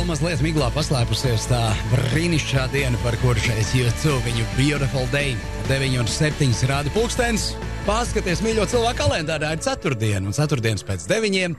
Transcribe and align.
vēl 0.00 0.08
mazliet 0.08 0.40
miglā 0.40 0.68
paslēpusies 0.72 1.42
tā 1.50 1.58
brīnišķīgā 1.90 2.62
diena, 2.72 2.96
par 3.02 3.18
kuru 3.20 3.40
šeit 3.42 3.72
jūtu 3.76 4.14
viņu 4.24 4.44
Beautiful 4.54 5.04
Day. 5.12 5.34
9 5.68 5.98
un 6.00 6.08
7 6.08 6.62
rāda 6.70 6.92
pulkstenis. 6.94 7.50
Paskaties, 7.84 8.40
mīļo 8.40 8.64
cilvēku 8.70 8.96
kalendārā 9.02 9.50
ir 9.52 9.60
ceturtdiena, 9.64 10.22
un 10.30 10.36
ceturtdienas 10.36 10.86
pēc 10.88 11.04
deviņiem 11.10 11.56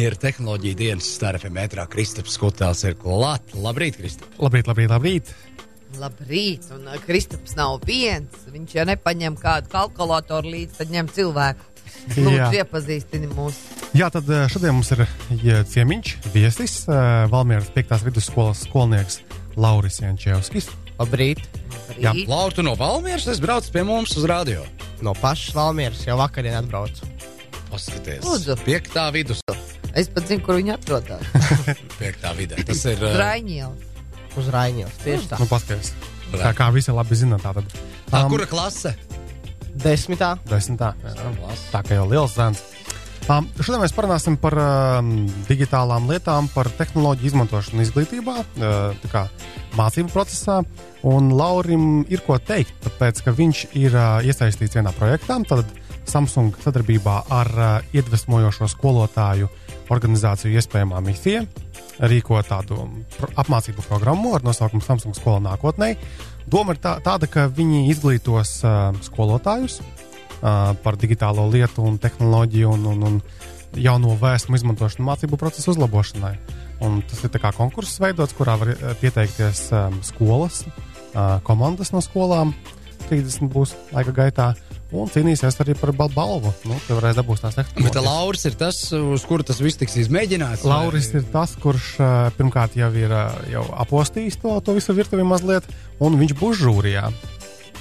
ir 0.00 0.16
tehnoloģija 0.22 0.78
dienas 0.80 1.10
starpē 1.18 1.50
metrā. 1.52 1.84
Kristaps 1.90 2.38
Skutāls 2.38 2.86
ir 2.88 2.96
klāt. 2.96 3.52
Labrīt, 3.52 4.00
Kristap! 4.00 4.32
Labrīt, 4.40 4.70
labrīt, 4.70 4.94
labrīt! 4.94 5.34
Labrīt, 6.00 6.70
un 6.72 6.88
uh, 6.88 6.96
Kristaps 7.04 7.58
nav 7.58 7.84
viens. 7.84 8.48
Viņš 8.48 8.78
jau 8.78 8.88
nepaņem 8.94 9.36
kādu 9.42 9.68
kalkulātoru 9.74 10.56
līdzi, 10.56 10.78
tad 10.80 10.94
ņem 10.94 11.12
cilvēku. 11.20 11.73
Lūdzu, 12.16 12.50
iepazīstini 12.60 13.28
mūs. 13.32 13.58
Jā, 13.96 14.10
tad 14.12 14.28
eh, 14.28 14.44
šodien 14.52 14.74
mums 14.76 14.90
ir 14.94 15.04
ciemiņš, 15.70 16.14
viesis, 16.34 16.74
eh, 16.88 17.26
Valmieras 17.32 17.70
5. 17.74 17.94
vidusskolas 18.08 18.64
skolnieks 18.66 19.20
Lauris 19.56 20.00
Jančevskis. 20.02 20.68
Labrīt! 20.98 21.40
Jā. 21.98 22.12
Laura, 22.30 22.54
tu 22.54 22.62
no 22.62 22.76
Valmieras 22.78 23.26
esi 23.30 23.42
braucis 23.42 23.72
pie 23.74 23.82
mums 23.86 24.12
uz 24.18 24.26
radio. 24.30 24.62
No 25.02 25.14
pašas 25.18 25.54
Valmieras 25.56 26.04
jau 26.06 26.16
vakarā 26.20 26.52
atbraucu. 26.60 27.06
Paskaties, 27.70 28.22
Lūdzu. 28.22 28.54
piektā 28.66 29.08
vidus, 29.14 29.40
Es 29.94 30.08
pat 30.10 30.26
zinu, 30.26 30.42
kur 30.42 30.56
viņi 30.58 30.72
atrodas. 30.74 31.22
piektā 32.00 32.32
vidē. 32.34 32.58
Tas 32.66 32.80
ir 32.90 32.98
uh, 32.98 33.12
Raiņiela. 33.14 33.74
Uz 34.34 34.48
Raņģeles. 34.50 34.96
Tieši 35.04 35.28
tā. 35.30 35.38
Nu, 35.38 35.46
paskaties. 35.46 35.92
Tā 36.34 36.50
kā 36.58 36.66
visi 36.74 36.90
labi 36.90 37.14
zina, 37.18 37.38
tā 37.38 37.52
tad. 37.54 37.68
tā, 38.10 38.24
Um, 38.24 38.30
kura 38.32 38.46
klase? 38.50 38.90
Desmitā. 39.82 40.34
Desmitā. 40.48 40.94
Jā, 41.02 41.56
tā 41.72 41.82
kā 41.86 41.98
jau 41.98 42.06
liels 42.10 42.36
zēns. 42.38 42.62
Um, 43.24 43.46
šodien 43.56 43.80
mēs 43.80 43.94
parunāsim 43.96 44.34
par 44.36 44.52
um, 44.60 45.14
digitālām 45.48 46.10
lietām, 46.10 46.50
par 46.52 46.68
tehnoloģiju 46.76 47.30
izmantošanu 47.30 47.80
izglītībā, 47.86 48.34
uh, 48.36 49.06
kā 49.08 49.24
mācību 49.78 50.12
procesā. 50.12 50.58
Un 51.08 51.32
Laurim 51.32 52.04
ir 52.12 52.20
ko 52.26 52.36
teikt, 52.36 52.76
tāpēc 52.84 53.24
ka 53.24 53.32
viņš 53.32 53.64
ir 53.80 53.96
uh, 53.96 54.20
iesaistīts 54.20 54.76
vienā 54.76 54.92
projektā, 54.98 55.40
tad 55.48 55.64
Samsung 56.04 56.52
sadarbībā 56.60 57.22
ar 57.32 57.52
uh, 57.56 57.94
iedvesmojošo 57.96 58.68
skolotāju 58.76 59.48
organizāciju 59.94 60.60
iespējamā 60.60 61.00
misija 61.08 61.46
rīko 62.02 62.40
tādu 62.46 62.78
apmācību 63.38 63.84
programmu 63.86 64.34
ar 64.36 64.44
nosaukumu 64.46 64.82
Samsung 64.84 65.16
skola 65.16 65.42
nākotnē. 65.50 65.94
Doma 66.50 66.74
ir 66.74 66.80
tā, 66.82 66.96
tāda, 67.04 67.28
ka 67.30 67.46
viņi 67.48 67.86
izglītos 67.92 68.58
uh, 68.66 68.90
skolotājus 69.04 69.80
uh, 69.80 70.74
par 70.84 70.98
digitālo 71.00 71.46
lietu 71.52 71.86
un 71.86 71.98
tehnoloģiju 72.02 72.74
un, 72.74 72.86
un, 72.92 73.06
un 73.08 73.80
jauno 73.80 74.18
vēsmu 74.20 74.58
izmantošanu 74.58 75.06
mācību 75.08 75.40
procesu 75.40 75.72
uzlabošanai. 75.74 76.34
Un 76.84 77.00
tas 77.08 77.22
ir 77.24 77.32
kā 77.40 77.54
konkurss 77.54 78.00
veidots, 78.02 78.36
kurā 78.36 78.58
var 78.60 78.74
uh, 78.74 78.92
pieteikties 79.00 79.68
um, 79.72 80.00
skolas, 80.04 80.64
uh, 81.14 81.38
komandas 81.46 81.94
no 81.94 82.02
skolām. 82.04 82.52
30 83.08 83.50
būs 83.52 83.74
laika 83.92 84.14
gaitā. 84.16 84.52
Un 84.94 85.08
cīnīsies 85.10 85.56
arī 85.64 85.74
par 85.80 85.90
bal 85.96 86.08
balvu. 86.14 86.52
Nu, 86.70 86.76
Tur 86.86 87.00
varēs 87.00 87.16
dabūt 87.18 87.40
tās 87.42 87.56
Bet 87.58 87.66
tehnoloģijas. 87.74 88.04
Lauris 88.06 88.44
ir 88.46 88.54
tas, 88.60 88.78
uz 88.94 89.24
kuru 89.26 89.42
tas 89.42 89.58
viss 89.64 89.76
tiks 89.80 89.96
izmēģināts. 90.04 90.62
vai- 90.62 90.70
Lauris 90.76 91.08
ir 91.18 91.24
tas, 91.32 91.56
kurš 91.58 91.96
pirmkārt 92.38 92.76
jau 92.78 92.92
ir 92.94 93.10
jau 93.50 93.64
apostījis 93.84 94.38
to, 94.42 94.54
to 94.62 94.74
visu 94.78 94.94
virtuvi 94.94 95.26
mazliet, 95.26 95.64
un 96.00 96.14
viņš 96.20 96.36
būs 96.38 96.62
žūrijā. 96.62 97.08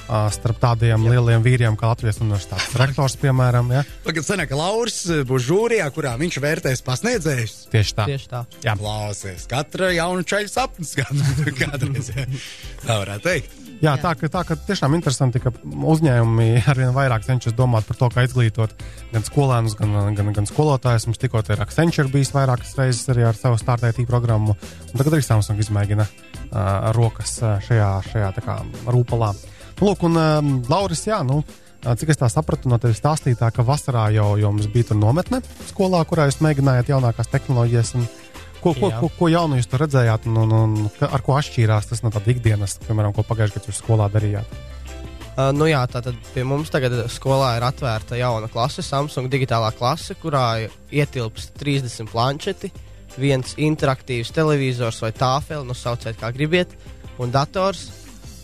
Starp 0.03 0.58
tādiem 0.59 1.00
Jā. 1.00 1.11
lieliem 1.14 1.41
vīriem, 1.45 1.78
kā 1.80 1.88
Latvijas 1.88 2.17
universitātes 2.19 2.73
rektors, 2.81 3.16
piemēram. 3.22 3.69
Ja? 3.72 3.84
Tagad 4.03 4.25
sanāk, 4.28 4.50
ka 4.52 4.58
Lauris 4.59 4.97
būs 5.30 5.45
žūrijā, 5.47 5.88
kurā 5.95 6.11
viņš 6.19 6.39
vērtēs 6.44 6.84
pasniedzējus. 6.84 7.53
Tieši 7.72 7.95
tā. 7.95 8.06
Tieši 8.11 8.28
tā. 8.34 8.41
Jā. 8.67 8.75
Klausies, 8.78 9.47
katra 9.47 9.94
jauna 9.95 10.25
ceļa 10.28 10.52
sapnis 10.52 10.91
kādreiz. 11.61 12.11
jā. 12.11 12.28
Tā 12.84 13.00
varētu 13.00 13.23
teikt. 13.30 13.59
Jā, 13.83 13.97
tā, 13.99 14.13
ka, 14.15 14.29
tā 14.31 14.45
ka 14.47 14.55
tiešām 14.55 14.93
interesanti, 14.95 15.41
ka 15.43 15.51
uzņēmumi 15.67 16.61
arvien 16.71 16.94
vairāk 16.95 17.25
cenšas 17.25 17.55
domāt 17.57 17.83
par 17.89 17.97
to, 17.99 18.07
kā 18.13 18.23
izglītot 18.23 18.71
gan 19.11 19.25
skolēnus, 19.27 19.75
gan, 19.75 19.97
gan, 20.16 20.29
gan 20.38 20.47
skolotājus. 20.47 21.09
Mums 21.09 21.19
tikko 21.19 21.41
ir 21.44 21.63
Accenture 21.66 22.07
bijis 22.13 22.31
vairākas 22.31 22.77
reizes 22.79 23.11
arī 23.11 23.25
ar 23.27 23.35
savu 23.35 23.59
startētību 23.59 24.07
programmu. 24.07 24.55
Un 24.55 24.95
tagad 25.01 25.17
arī 25.17 25.25
Samsung 25.27 25.59
izmēģina 25.59 26.07
uh, 26.07 26.93
rokas 26.95 27.35
uh, 27.43 27.57
šajā, 27.66 27.89
šajā 28.07 28.31
kā, 28.45 28.57
rūpalā. 28.88 29.33
Nu, 29.81 29.89
Lūk, 29.89 30.07
un 30.07 30.16
um, 30.16 30.55
Lauris, 30.72 31.03
jā, 31.09 31.19
nu, 31.27 31.41
uh, 31.43 31.91
cik 31.99 32.13
es 32.13 32.23
tā 32.23 32.31
sapratu 32.31 32.72
no 32.72 32.79
tevis 32.79 33.03
stāstītā, 33.03 33.51
ka 33.51 33.67
vasarā 33.67 34.07
jau, 34.16 34.29
mums 34.47 34.72
bija 34.72 34.95
nometne 34.95 35.43
skolā, 35.73 36.05
kurā 36.07 36.29
jūs 36.29 36.39
mēģinājāt 36.45 36.93
jaunākās 36.95 37.35
tehnoloģijas. 37.35 37.97
Un, 37.99 38.07
Ko, 38.63 38.72
ko, 38.78 38.90
ko, 39.01 39.09
ko 39.19 39.28
jaunu 39.28 39.57
jūs 39.59 39.68
tur 39.68 39.81
redzējāt, 39.84 40.28
un, 40.31 40.38
un, 40.46 40.53
un 40.56 41.07
ar 41.09 41.24
ko 41.25 41.35
atšķīrās 41.35 41.90
tas 41.90 42.03
no 42.03 42.12
tādas 42.13 42.31
ikdienas, 42.31 42.78
piemēram, 42.85 43.12
ko 43.16 43.25
pagājušajā 43.28 43.59
gadā 43.59 43.72
jūs 43.74 43.81
skolā 43.84 44.07
darījāt? 44.13 44.53
Uh, 45.34 45.50
nu 45.57 45.66
jā, 45.66 45.81
tātad 45.90 46.16
pie 46.31 46.44
mums 46.46 46.69
tagad 46.72 46.94
skolā 47.09 47.56
ir 47.57 47.66
atvērta 47.66 48.16
jauna 48.19 48.47
klase, 48.53 48.85
Samsung 48.85 49.31
digitālā 49.34 49.72
klase, 49.75 50.16
kurā 50.22 50.68
ietilpst 50.94 51.56
30 51.59 52.12
planšeti, 52.13 52.69
viens 53.18 53.56
interaktīvs 53.57 54.31
televizors 54.34 55.02
vai 55.03 55.12
tāfeli, 55.18 55.66
nu 55.68 55.75
sauciet 55.78 56.22
kā 56.22 56.31
gribiet, 56.35 56.78
un 57.19 57.34
dators. 57.34 57.90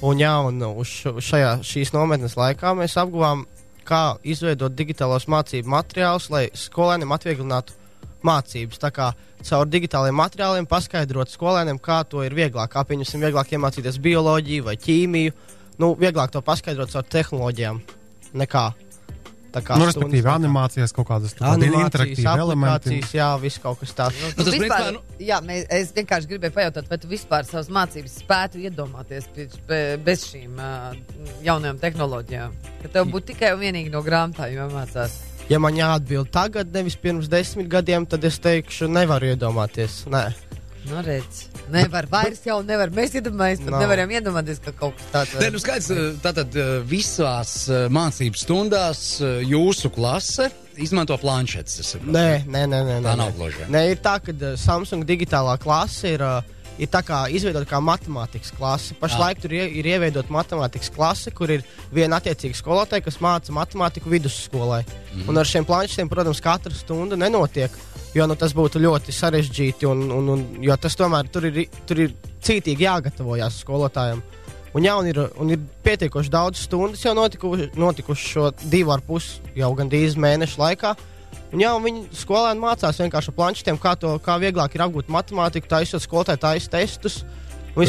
Un 0.02 0.16
jā, 0.22 0.31
un 0.47 0.62
uz 0.79 0.88
šo- 0.88 1.19
šajā, 1.19 1.58
šīs 1.59 1.90
nometnes 1.91 2.38
laikā 2.40 2.72
mēs 2.78 2.94
apguvām, 3.02 3.46
kā 3.84 4.16
izveidot 4.24 4.72
digitālos 4.72 5.25
mācību 5.28 5.68
materiālus, 5.74 6.29
lai 6.31 6.46
skolēniem 6.56 7.12
atvieglinātu 7.12 7.75
mācības. 8.24 8.80
Tā 8.81 8.91
kā 8.91 9.12
caur 9.44 9.66
digitāliem 9.72 10.16
materiāliem 10.19 10.68
paskaidrot 10.68 11.31
skolēniem, 11.31 11.80
kā 11.80 12.02
to 12.09 12.24
ir 12.24 12.34
vieglāk, 12.35 12.69
kā 12.74 12.84
pieņemsim, 12.84 13.22
vieglāk 13.24 13.53
iemācīties 13.56 14.00
bioloģiju 14.03 14.63
vai 14.68 14.75
ķīmiju. 14.75 15.34
Nu, 15.80 15.94
vieglāk 15.96 16.31
to 16.34 16.41
paskaidrot 16.44 16.91
caur 16.91 17.03
tehnoloģijām 17.08 17.81
nekā. 18.35 18.68
Tā 19.50 19.63
kā 19.66 19.74
Nu, 19.79 19.88
stundas 19.90 19.96
respektīvi, 19.96 20.22
laikā. 20.28 20.34
animācijas 20.38 20.91
kaut 20.94 21.08
kādas 21.09 21.31
interaktīvas 21.34 22.38
elementi. 22.38 23.00
jā, 23.18 23.29
viss 23.41 23.58
kaut 23.58 23.79
kas 23.79 23.94
tāds. 23.97 24.19
Nu, 24.22 24.44
tas 24.44 24.53
vispār, 24.53 24.91
nu- 24.94 25.02
jā, 25.25 25.40
mēs, 25.41 25.66
es 25.74 25.91
vienkārši 25.96 26.28
gribēju 26.29 26.53
pajautāt, 26.53 26.88
vai 26.88 26.97
tu 27.02 27.08
vispār 27.08 27.47
savas 27.50 27.68
mācības 27.68 28.19
spētu 28.22 28.62
iedomāties 28.62 29.25
be- 29.66 29.97
bez 30.06 30.28
šīm 30.29 30.53
uh, 30.59 30.94
jaunajām 31.41 31.79
tehnoloģijām. 31.81 32.52
Ka 32.84 32.88
tev 32.94 33.09
būtu 33.09 33.31
tikai 33.34 33.53
un 33.56 33.59
vienīgi 33.63 33.90
no 33.90 34.03
grāmatām 34.03 34.53
jāmācās. 34.53 35.18
Ja 35.49 35.57
man 35.61 35.73
jāatbild 35.77 36.29
tagad, 36.33 36.69
nevis 36.73 36.93
pirms 36.99 37.29
desmit 37.31 37.69
gadiem, 37.71 38.05
tad 38.09 38.23
es 38.27 38.37
teikšu, 38.43 38.85
nevaru 38.91 39.31
iedomāties. 39.31 40.03
Nē. 40.11 40.27
Nu, 40.89 41.01
redz, 41.03 41.41
nevar 41.73 42.05
vairs 42.09 42.39
jau 42.47 42.59
nevar. 42.65 42.89
Mēs 42.95 43.11
iedomājamies, 43.19 43.65
Nav. 43.67 43.81
nevaram 43.83 44.13
iedomāties, 44.15 44.61
ka 44.63 44.71
kaut 44.77 44.95
kas 44.97 45.09
tāds 45.11 45.33
Nē, 45.41 45.49
nu 45.53 45.59
skaidrs, 45.61 45.89
tātad 46.23 46.55
uh, 46.57 46.69
visās 46.87 47.55
uh, 47.69 47.87
mācību 47.93 48.39
stundās 48.39 49.01
uh, 49.21 49.41
jūsu 49.43 49.91
klase 49.93 50.47
izmanto 50.79 51.17
planšetes. 51.19 51.79
es 51.83 51.91
saprotu. 51.93 52.13
Nē, 52.16 52.45
nē, 52.47 52.63
nē, 52.71 52.79
nē, 52.87 52.95
Tā 53.03 53.11
nē, 53.11 53.17
nav 53.19 53.33
nē. 53.33 53.37
gluži. 53.41 53.67
Nē, 53.73 53.83
ir 53.91 53.99
tā, 54.05 54.16
ka 54.23 54.53
Samsung 54.57 55.03
digitālā 55.09 55.57
klase 55.61 56.16
ir, 56.16 56.23
uh, 56.23 56.41
ir 56.79 56.90
tā 56.91 57.01
kā 57.06 57.19
izveidota 57.34 57.67
kā 57.69 57.81
matemātikas 57.84 58.53
klase. 58.56 58.95
Pašlaik 59.00 59.41
tur 59.44 59.53
ie, 59.56 59.66
ir 59.81 59.90
ieveidota 59.91 60.34
matemātikas 60.34 60.91
klase, 60.95 61.34
kur 61.35 61.51
ir 61.51 61.66
viena 61.94 62.19
attiecīga 62.19 62.57
skolotāja, 62.57 63.06
kas 63.06 63.19
māca 63.23 63.53
matemātiku 63.56 64.12
vidusskolai. 64.13 64.81
Mm. 65.13 65.28
Un 65.29 65.41
ar 65.41 65.50
šiem 65.50 65.67
planšetiem, 65.67 66.12
protams, 66.12 66.41
katra 66.44 66.73
stunda 66.75 67.19
nenotiek. 67.19 67.75
Jo 68.16 68.25
nu, 68.25 68.34
tas 68.40 68.56
būtu 68.57 68.81
ļoti 68.81 69.13
sarežģīti, 69.13 69.85
un, 69.85 70.07
un, 70.16 70.34
un, 70.34 70.45
jo 70.66 70.75
tas 70.81 70.95
tomēr 70.97 71.28
tur 71.29 71.45
ir, 71.45 71.62
tur 71.85 72.06
ir 72.07 72.16
cītīgi 72.41 72.88
jāgatavojas 72.88 73.59
skolotājiem. 73.61 74.23
Un, 74.73 74.85
jā, 74.85 74.96
un, 74.97 75.07
ir, 75.09 75.19
un 75.41 75.53
ir 75.53 75.61
pietiekoši 75.85 76.31
daudz 76.34 76.63
stundas 76.66 77.01
jau 77.06 77.16
notikuši, 77.17 77.72
notikuši 77.78 78.34
šo 78.34 78.50
divu 78.69 78.94
ar 78.94 79.01
pus 79.06 79.40
jau 79.57 79.69
gandrīz 79.78 80.17
mēnešu 80.17 80.61
laikā. 80.61 80.94
Un, 81.49 81.61
jā, 81.63 81.71
un 81.73 81.81
viņi 81.85 82.03
skolēni 82.13 82.61
mācās 82.61 82.99
vienkārši 83.01 83.31
ar 83.31 83.37
planšetiem, 83.39 83.77
kā, 83.81 83.95
to, 83.97 84.15
kā 84.21 84.35
vieglāk 84.41 84.75
ir 84.77 84.83
apgūt 84.85 85.07
matemātiku, 85.09 85.69
taisot 85.71 86.03
skolotāju 86.03 86.41
taisīt 86.43 86.69
testus. 86.75 87.23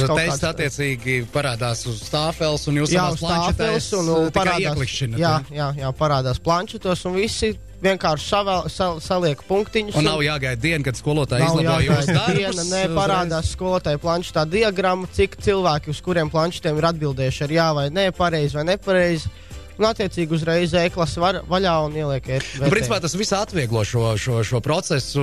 kaut 0.06 0.20
Tests 0.20 0.38
kāds- 0.40 0.50
attiecīgi 0.54 1.14
parādās 1.32 1.82
uz 1.88 2.02
stāfeles, 2.04 2.66
un 2.68 2.76
jūs 2.80 2.92
Jā, 2.92 3.08
savās 3.08 3.16
uz 3.16 3.20
tāfeles 3.20 3.56
planšetēs 3.58 3.88
un, 3.98 4.30
parādās, 4.36 4.76
ieklikšķinat, 4.76 5.18
jā, 5.18 5.32
jā, 5.50 5.68
jā, 5.80 5.90
parādās 5.98 6.38
planšetos, 6.40 7.04
un 7.08 7.16
visi 7.18 7.50
vienkārši 7.82 8.26
savēl, 8.28 8.68
sal, 8.70 9.00
saliek 9.00 9.42
punktiņus. 9.48 9.96
Un 9.96 10.04
nav 10.04 10.20
jāgaida 10.22 10.60
diena, 10.60 10.84
kad 10.84 10.96
skolotāji 11.00 11.44
Nav 11.44 11.60
izlabo 11.60 11.80
jūsu 11.84 12.16
diena, 12.36 12.64
nē, 12.70 12.82
parādās 12.96 13.52
skolotāja 13.56 13.98
planšetā 14.00 14.44
diagramma, 14.52 15.08
cik 15.16 15.36
cilvēki, 15.42 15.90
uz 15.90 16.00
kuriem 16.04 16.30
planšetiem 16.32 16.76
ir 16.80 16.88
atbildējuši 16.92 17.46
ar 17.48 17.56
jā 17.56 17.68
vai 17.80 17.86
nē, 17.90 18.10
pareizi 18.16 18.60
vai 18.60 18.64
nepareizi. 18.72 19.32
Un, 19.80 19.86
attiecīgi, 19.88 20.36
uzreiz 20.36 20.74
e-klasa 20.76 21.22
var 21.22 21.36
vaļā 21.48 21.76
un 21.86 21.94
ieliek 21.96 22.26
Nu, 22.60 22.68
principā 22.68 22.98
tas 23.00 23.14
viss 23.16 23.32
atvieglo 23.32 23.80
šo, 23.88 24.10
šo, 24.20 24.42
šo 24.44 24.60
procesu 24.60 25.22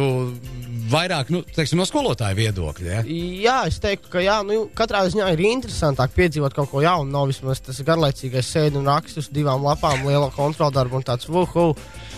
vairāk 0.89 1.29
nu, 1.33 1.43
teiksim, 1.53 1.77
no 1.77 1.85
skolotāja 1.85 2.33
viedokļa. 2.37 2.87
Ja? 2.89 3.03
Jā, 3.43 3.57
es 3.69 3.77
teiktu, 3.83 4.09
ka 4.15 4.23
jā, 4.23 4.39
nu, 4.47 4.63
katrā 4.77 5.03
ziņā 5.11 5.29
ir 5.35 5.43
interesantāk 5.51 6.15
piedzīvot 6.17 6.57
kaut 6.57 6.71
ko 6.71 6.81
jaunu. 6.81 7.11
Nav 7.13 7.29
vismaz 7.29 7.61
tas 7.61 7.83
garlaicīgais 7.85 8.49
sēdi 8.49 8.79
un 8.81 8.89
raksts 8.89 9.21
uz 9.21 9.29
divām 9.33 9.61
lapām, 9.67 10.05
liela 10.07 10.31
kontroldarba 10.33 10.97
un 10.97 11.05
tāds 11.05 11.29
vuhu. 11.29 11.69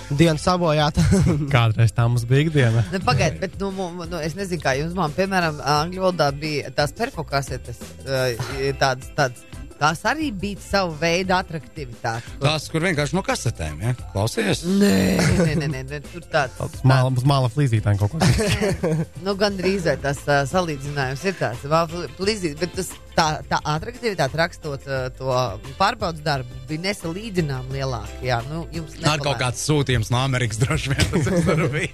Diena 0.09 0.39
sabojāta. 0.41 1.03
Kādreiz 1.53 1.91
tā 1.93 2.07
mums 2.09 2.23
bija 2.29 2.47
ikdiena. 2.47 2.81
Nu, 2.89 3.01
Pagaidiet, 3.05 3.43
bet 3.43 3.59
nu, 3.61 3.69
nu, 3.99 4.17
es 4.17 4.33
nezinu, 4.37 4.63
kā 4.63 4.73
jums, 4.79 4.95
man, 4.97 5.13
piemēram, 5.13 5.59
angļu 5.75 6.07
valodā 6.07 6.31
bija 6.33 6.71
tās 6.73 6.95
perfokasetes, 6.97 7.83
tādas, 8.81 9.11
tādas. 9.17 9.45
Tās 9.79 10.01
arī 10.09 10.29
bija 10.35 10.59
sava 10.59 10.91
veida 10.99 11.39
attraktivitāte. 11.39 12.35
Tās, 12.41 12.67
kur 12.71 12.83
vienkārši 12.83 13.15
no 13.15 13.23
kasetēm, 13.23 13.79
ja? 13.85 13.93
klausies. 14.11 14.65
Nē, 14.67 14.95
nē, 15.39 15.55
nē, 15.61 15.69
nē, 15.71 15.83
nē, 15.87 16.01
tur 16.11 16.25
tāds 16.27 16.57
Tāds 16.59 16.83
Māla, 16.87 17.11
māla 17.27 17.49
flīzītājiem 17.53 17.99
kaut 18.01 18.11
ko. 18.11 18.19
Nu, 19.25 19.35
gan 19.39 19.55
drīz 19.55 19.87
vai 19.87 19.95
tas 20.01 20.19
uh, 20.27 20.41
salīdzinājums 20.49 21.23
ir 21.29 21.37
tāds 21.39 21.63
plīsīgs, 22.17 22.57
bet 22.59 22.75
tas, 22.75 22.91
tā, 23.15 23.27
tā 23.47 23.59
attraktivitāte 23.73 24.39
rakstot 24.39 24.87
uh, 24.87 25.07
to 25.15 25.31
pārbaudas 25.79 26.23
darbu 26.25 26.59
bija 26.69 26.83
nesalīdzināmām 26.87 27.71
lielāka. 27.73 28.19
Jā, 28.25 28.39
nu, 28.49 28.65
jums 28.75 28.95
Ar 29.07 29.21
kaut 29.23 29.39
kāds 29.41 29.63
sūtījums 29.65 30.11
no 30.13 30.21
Amerikas 30.21 30.59
droši 30.61 30.93
vien 30.93 31.07
tas 31.13 31.49
bija. 31.73 31.91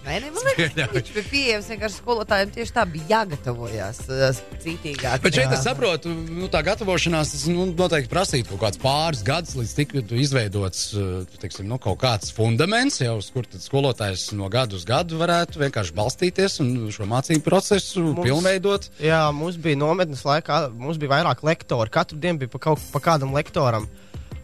Pieejams 1.35 1.69
vienkārši 1.71 1.99
skolotājiem 1.99 2.53
tieši 2.55 2.75
tā 2.75 2.85
bija 2.89 3.11
jāgatavojas 3.19 4.01
uh, 4.09 4.43
cītīgāk. 4.63 5.23
Bet 5.25 5.39
šeit 5.39 5.53
es 5.55 5.65
saprotu, 5.65 6.13
nu, 6.13 6.49
tā 6.51 6.61
gatavošanās 6.65 7.33
tas, 7.35 7.47
nu, 7.51 7.69
noteikti 7.79 8.11
prasītu 8.11 8.51
kaut 8.53 8.61
kādus 8.63 8.81
pāris 8.81 9.23
gadus, 9.25 9.55
līdz 9.59 9.73
tiktu 9.77 10.19
izveidots 10.21 10.85
uh, 10.95 11.25
teiksim, 11.41 11.67
nu, 11.69 11.77
kaut 11.81 11.99
kāds 12.01 12.31
fundaments, 12.35 13.01
jau 13.03 13.17
uz 13.19 13.29
kur 13.33 13.47
skolotājs 13.51 14.29
no 14.37 14.49
gada 14.53 14.77
uz 14.77 14.85
gadu 14.87 15.19
varētu 15.21 15.61
vienkārši 15.63 15.95
balstīties 15.97 16.59
un 16.63 16.73
šo 16.95 17.07
mācību 17.09 17.45
procesu 17.45 18.03
Mums- 18.11 18.25
pilnveidot. 18.27 18.89
Jā, 19.03 19.25
mums 19.35 19.59
bija 19.61 19.79
nometnes 19.81 20.25
laikā, 20.27 20.65
mums 20.73 20.99
bija 21.01 21.17
vairāk 21.17 21.43
lektori. 21.47 21.93
Katru 21.93 22.19
dienu 22.21 22.43
bija 22.43 22.53
pa, 22.55 22.63
kaut, 22.69 22.83
pa 22.93 23.03
kādam 23.03 23.35
lektoram. 23.35 23.87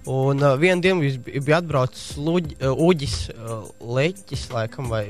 Un 0.10 0.42
uh, 0.42 0.56
vienā 0.58 0.82
dienā 0.82 1.12
bija, 1.22 1.60
atbraucis 1.60 2.16
Luģ, 2.18 2.56
uh, 2.58 2.80
Uģis 2.88 3.18
uh, 3.36 3.68
Leķis, 3.86 4.48
laikam, 4.50 4.90
vai 4.90 5.04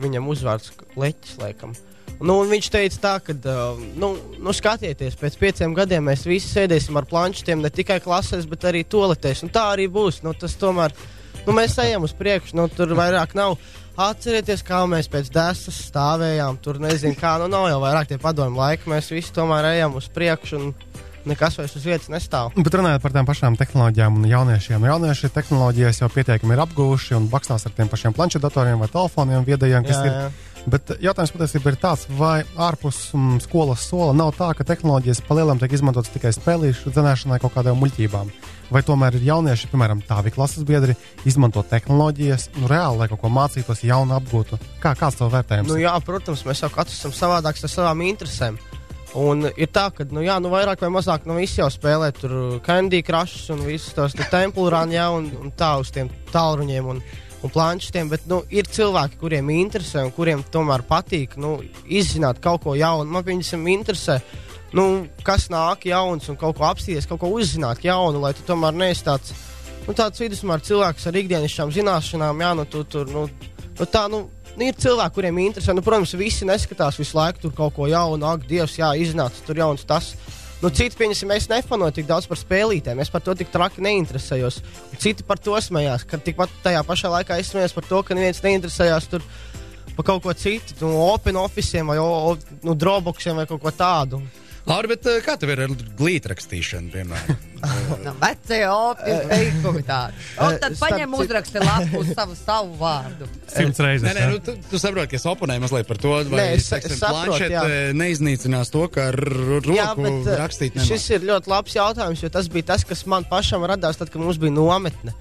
viņam 0.00 0.30
uzvārds 0.32 0.72
Leķis, 0.96 1.36
laikam. 1.42 1.74
Nu, 2.16 2.38
viņš 2.48 2.68
teica, 2.72 3.00
tā, 3.02 3.14
ka, 3.20 3.34
uh, 3.36 3.82
nu, 4.00 4.14
nu, 4.40 4.54
skatieties, 4.56 5.18
pēc 5.20 5.36
pieciem 5.36 5.74
gadiem 5.76 6.06
mēs 6.08 6.24
visi 6.24 6.48
sēdēsim 6.48 6.96
ar 6.96 7.04
planšetiem 7.10 7.60
ne 7.60 7.68
tikai 7.68 7.98
klasēs, 8.00 8.48
bet 8.48 8.64
arī 8.64 8.86
toaletēs. 8.88 9.44
Un 9.44 9.52
tā 9.52 9.66
arī 9.74 9.84
būs. 9.92 10.22
Nu, 10.24 10.32
tas 10.32 10.56
tomēr, 10.56 10.96
nu, 11.44 11.52
mēs 11.52 11.76
ejam 11.84 12.08
uz 12.08 12.16
priekšu, 12.16 12.56
nu, 12.56 12.70
tur 12.72 12.96
vairāk 12.96 13.36
nav. 13.36 13.58
Atcerieties, 14.00 14.64
kā 14.64 14.82
mēs 14.88 15.08
pēc 15.12 15.28
desas 15.32 15.76
stāvējām. 15.90 16.56
Tur 16.64 16.80
nezinu, 16.80 17.16
kā 17.20 17.36
nu 17.40 17.50
nav 17.52 17.68
jau 17.68 17.78
vairāk 17.84 18.08
tie 18.08 18.18
padomu 18.20 18.60
laiki. 18.60 18.88
Mēs 18.92 19.12
visi 19.12 19.32
tomēr 19.36 19.74
ejam 19.74 19.96
uz 20.00 20.08
priekšu 20.12 20.60
un 20.60 20.74
nekas 21.30 21.58
vairs 21.60 21.76
uz 21.78 21.86
vietas 21.86 22.10
nestāv. 22.12 22.52
Bet 22.56 22.74
runājot 22.78 23.04
par 23.04 23.14
tām 23.14 23.28
pašām 23.28 23.58
tehnoloģijām 23.60 24.18
un 24.20 24.28
jauniešiem, 24.30 24.88
jaunieši 24.90 25.32
tehnoloģijas 25.36 26.02
jau 26.02 26.10
pietiekami 26.12 26.56
ir 26.56 26.64
apguvuši 26.66 27.16
un 27.18 27.30
bakstās 27.32 27.66
ar 27.66 27.74
tiem 27.76 27.90
pašiem 27.92 28.16
planšetdatoriem 28.16 28.82
vai 28.82 28.90
telefoniem 28.92 29.46
viedajiem, 29.46 29.86
kas 29.86 29.98
Jā, 29.98 30.04
ir. 30.04 30.20
jā. 30.26 30.52
Bet 30.66 30.90
jautājums 30.98 31.30
patiesībā 31.30 31.70
ir 31.70 31.76
tāds, 31.78 32.08
vai 32.18 32.40
ārpus 32.58 33.12
mm, 33.14 33.38
skolas 33.44 33.84
sola 33.86 34.10
nav 34.18 34.32
tā, 34.34 34.48
ka 34.58 34.66
tehnoloģijas 34.66 35.20
palielam 35.28 35.60
tiek 35.62 35.76
izmantotas 35.76 36.10
tikai 36.10 36.32
spēlīšu 36.34 36.90
zināšanai 36.96 37.38
kaut 37.42 37.54
kādām 37.54 37.78
muļķībām. 37.78 38.32
Vai 38.74 38.82
tomēr 38.82 39.14
ir 39.14 39.28
jaunieši, 39.28 39.70
piemēram, 39.70 40.00
tādi 40.08 40.32
klases 40.34 40.66
biedri, 40.66 40.96
izmanto 41.22 41.62
tehnoloģijas, 41.70 42.48
nu, 42.58 42.66
reāli, 42.72 42.98
lai 42.98 43.06
kaut 43.12 43.22
ko 43.22 43.30
mācītos, 43.30 43.84
jaunu 43.86 44.16
apgūtu? 44.18 44.58
Kā, 44.82 44.96
kāds 44.98 45.20
tev 45.20 45.30
vērtējums? 45.36 45.70
Nu, 45.70 45.78
ir? 45.78 45.86
jā, 45.86 45.94
protams, 46.02 46.42
mēs 46.48 46.64
jau 46.64 46.72
katrs 46.74 46.98
esam 46.98 47.14
savādāks 47.14 47.62
ar 47.62 47.70
savām 47.76 48.02
interesēm. 48.08 48.58
Un 49.16 49.46
ir 49.56 49.70
tā, 49.72 49.86
ka, 49.96 50.04
nu, 50.12 50.20
jā, 50.20 50.34
nu, 50.44 50.50
vairāk 50.52 50.82
vai 50.84 50.90
mazāk, 50.92 51.24
nu, 51.24 51.38
visi 51.40 51.62
jau 51.62 51.70
spēlē 51.72 52.10
tur 52.12 52.32
Candy 52.64 53.00
Crush 53.04 53.48
un 53.54 53.62
visus 53.64 53.94
tos 53.96 54.12
Temple 54.18 54.68
Run, 54.72 54.92
jā, 54.92 55.06
un, 55.08 55.30
un 55.40 55.52
tā 55.56 55.70
uz 55.80 55.88
tiem 55.94 56.10
tālruņiem 56.34 56.90
un, 56.92 57.00
un 57.40 57.52
planšetiem. 57.54 58.10
Bet, 58.12 58.26
nu, 58.28 58.42
ir 58.52 58.68
cilvēki, 58.68 59.16
kuriem 59.22 59.48
interesē 59.54 60.04
un 60.04 60.12
kuriem 60.12 60.44
tomēr 60.52 60.84
patīk, 60.84 61.38
nu, 61.40 61.54
izzināt 61.88 62.42
kaut 62.44 62.66
ko 62.66 62.76
jaunu. 62.76 63.08
Man, 63.08 63.24
piemēram, 63.24 63.64
interesē, 63.72 64.18
nu, 64.76 65.06
kas 65.24 65.48
nāk 65.52 65.88
jauns 65.88 66.28
un 66.28 66.36
kaut 66.36 66.60
ko 66.60 66.68
apstīties, 66.68 67.08
kaut 67.08 67.24
ko 67.24 67.32
uzzināt 67.38 67.80
jaunu, 67.88 68.20
lai 68.20 68.34
tu 68.36 68.44
tomēr 68.44 68.76
neesi 68.76 69.06
tāds, 69.08 69.32
nu, 69.86 69.96
tāds 69.96 70.20
vidusmēr 70.20 70.60
cilvēks 70.66 71.08
ar 71.08 71.20
ikdienišķām 71.22 71.72
zināšanām, 71.78 72.44
jā, 72.44 72.52
nu, 72.60 72.68
tu 72.68 72.84
tur, 72.84 73.08
nu, 73.08 73.24
nu 73.80 73.88
tā, 73.88 74.10
nu, 74.12 74.26
Nu, 74.56 74.64
ir 74.64 74.76
cilvēki, 74.80 75.14
kuriem 75.18 75.38
interesē. 75.44 75.74
Nu, 75.76 75.84
protams, 75.84 76.14
visi 76.16 76.48
neskatās 76.48 76.96
visu 77.00 77.18
laiku 77.18 77.44
tur 77.44 77.54
kaut 77.56 77.74
ko 77.76 77.88
jaunu, 77.90 78.24
ak, 78.30 78.46
Dievs, 78.48 78.78
jā, 78.80 78.94
iznāca 78.96 79.44
tur 79.44 79.60
jauns 79.60 79.84
tas. 79.88 80.14
Nu, 80.62 80.70
citi, 80.72 80.96
pieņemsim, 80.96 81.34
es 81.36 81.50
nefanoju 81.52 81.98
tik 81.98 82.06
daudz 82.08 82.24
par 82.30 82.40
spēlītēm. 82.40 83.02
Es 83.04 83.12
par 83.12 83.20
to 83.24 83.34
tik 83.36 83.50
traki 83.52 83.84
neinteresējos. 83.84 84.62
Citi 84.96 85.26
par 85.28 85.40
to 85.42 85.58
smējās. 85.60 86.06
Kad 86.08 86.24
tikpat 86.24 86.54
tajā 86.64 86.80
pašā 86.88 87.12
laikā 87.12 87.36
es 87.42 87.52
smējos 87.52 87.76
par 87.76 87.84
to, 87.90 88.00
ka 88.00 88.16
neviens 88.16 88.40
neinteresējās 88.44 89.10
tur 89.12 89.26
par 89.96 90.08
kaut 90.08 90.24
ko 90.24 90.32
citu, 90.36 90.76
nu, 90.80 90.94
Open 91.10 91.36
Office 91.40 91.84
vai 91.84 91.98
o, 92.00 92.36
nu, 92.64 92.74
Dropboxiem 92.76 93.36
vai 93.36 93.46
kaut 93.48 93.62
ko 93.62 93.72
tādu. 93.72 94.20
Labi, 94.66 94.90
bet 94.96 95.06
eh, 95.06 95.20
kā 95.24 95.36
tev 95.38 95.52
ir 95.54 95.62
ar 95.68 95.72
glītrakstīšanu, 96.00 96.90
piemēram? 96.92 97.36
Nu, 98.06 98.12
vecie 98.20 98.58
opijas 98.70 99.24
teikumi 99.30 99.82
tādi. 99.86 100.24
Un 100.46 100.56
tad 100.62 100.76
paņem 100.80 101.14
uzraksti 101.18 101.62
lapu 101.62 102.00
uz 102.02 102.10
savu, 102.14 102.36
savu 102.38 102.74
vārdu. 102.80 103.28
Simts 103.50 103.80
reizes. 103.82 104.06
Nē, 104.06 104.12
nē, 104.18 104.26
nu, 104.34 104.40
tu, 104.46 104.54
tu 104.70 104.80
saproti, 104.82 105.12
ka 105.14 105.18
es 105.20 105.26
oponēju 105.30 105.64
mazliet 105.64 105.88
par 105.90 106.00
to, 106.02 106.12
vai 106.30 106.40
Nē, 106.42 106.46
es- 106.58 106.68
es 106.72 106.98
saprotu, 107.00 107.32
planšete 107.32 107.94
neiznīcinās 107.98 108.70
to, 108.74 108.84
ka 108.94 109.08
ar 109.12 109.18
roku 109.20 109.74
Jā, 109.76 109.88
bet 109.98 110.18
uh, 110.30 110.34
rakstīt 110.42 110.76
nevar. 110.78 110.90
šis 110.92 111.08
ir 111.16 111.26
ļoti 111.30 111.52
labs 111.54 111.76
jautājums, 111.78 112.22
jo 112.26 112.32
tas 112.38 112.50
bija 112.52 112.70
tas, 112.74 112.84
kas 112.86 113.06
man 113.10 113.26
pašam 113.30 113.64
radās, 113.66 113.98
tad, 113.98 114.10
kad 114.14 114.22
mums 114.22 114.38
bija 114.42 114.54
nometne. 114.54 115.14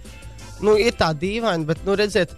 Nu, 0.63 0.77
ir 0.79 0.93
tā 0.95 1.09
dīvaini, 1.17 1.65
bet, 1.67 1.81
nu, 1.87 1.95
redziet, 1.99 2.31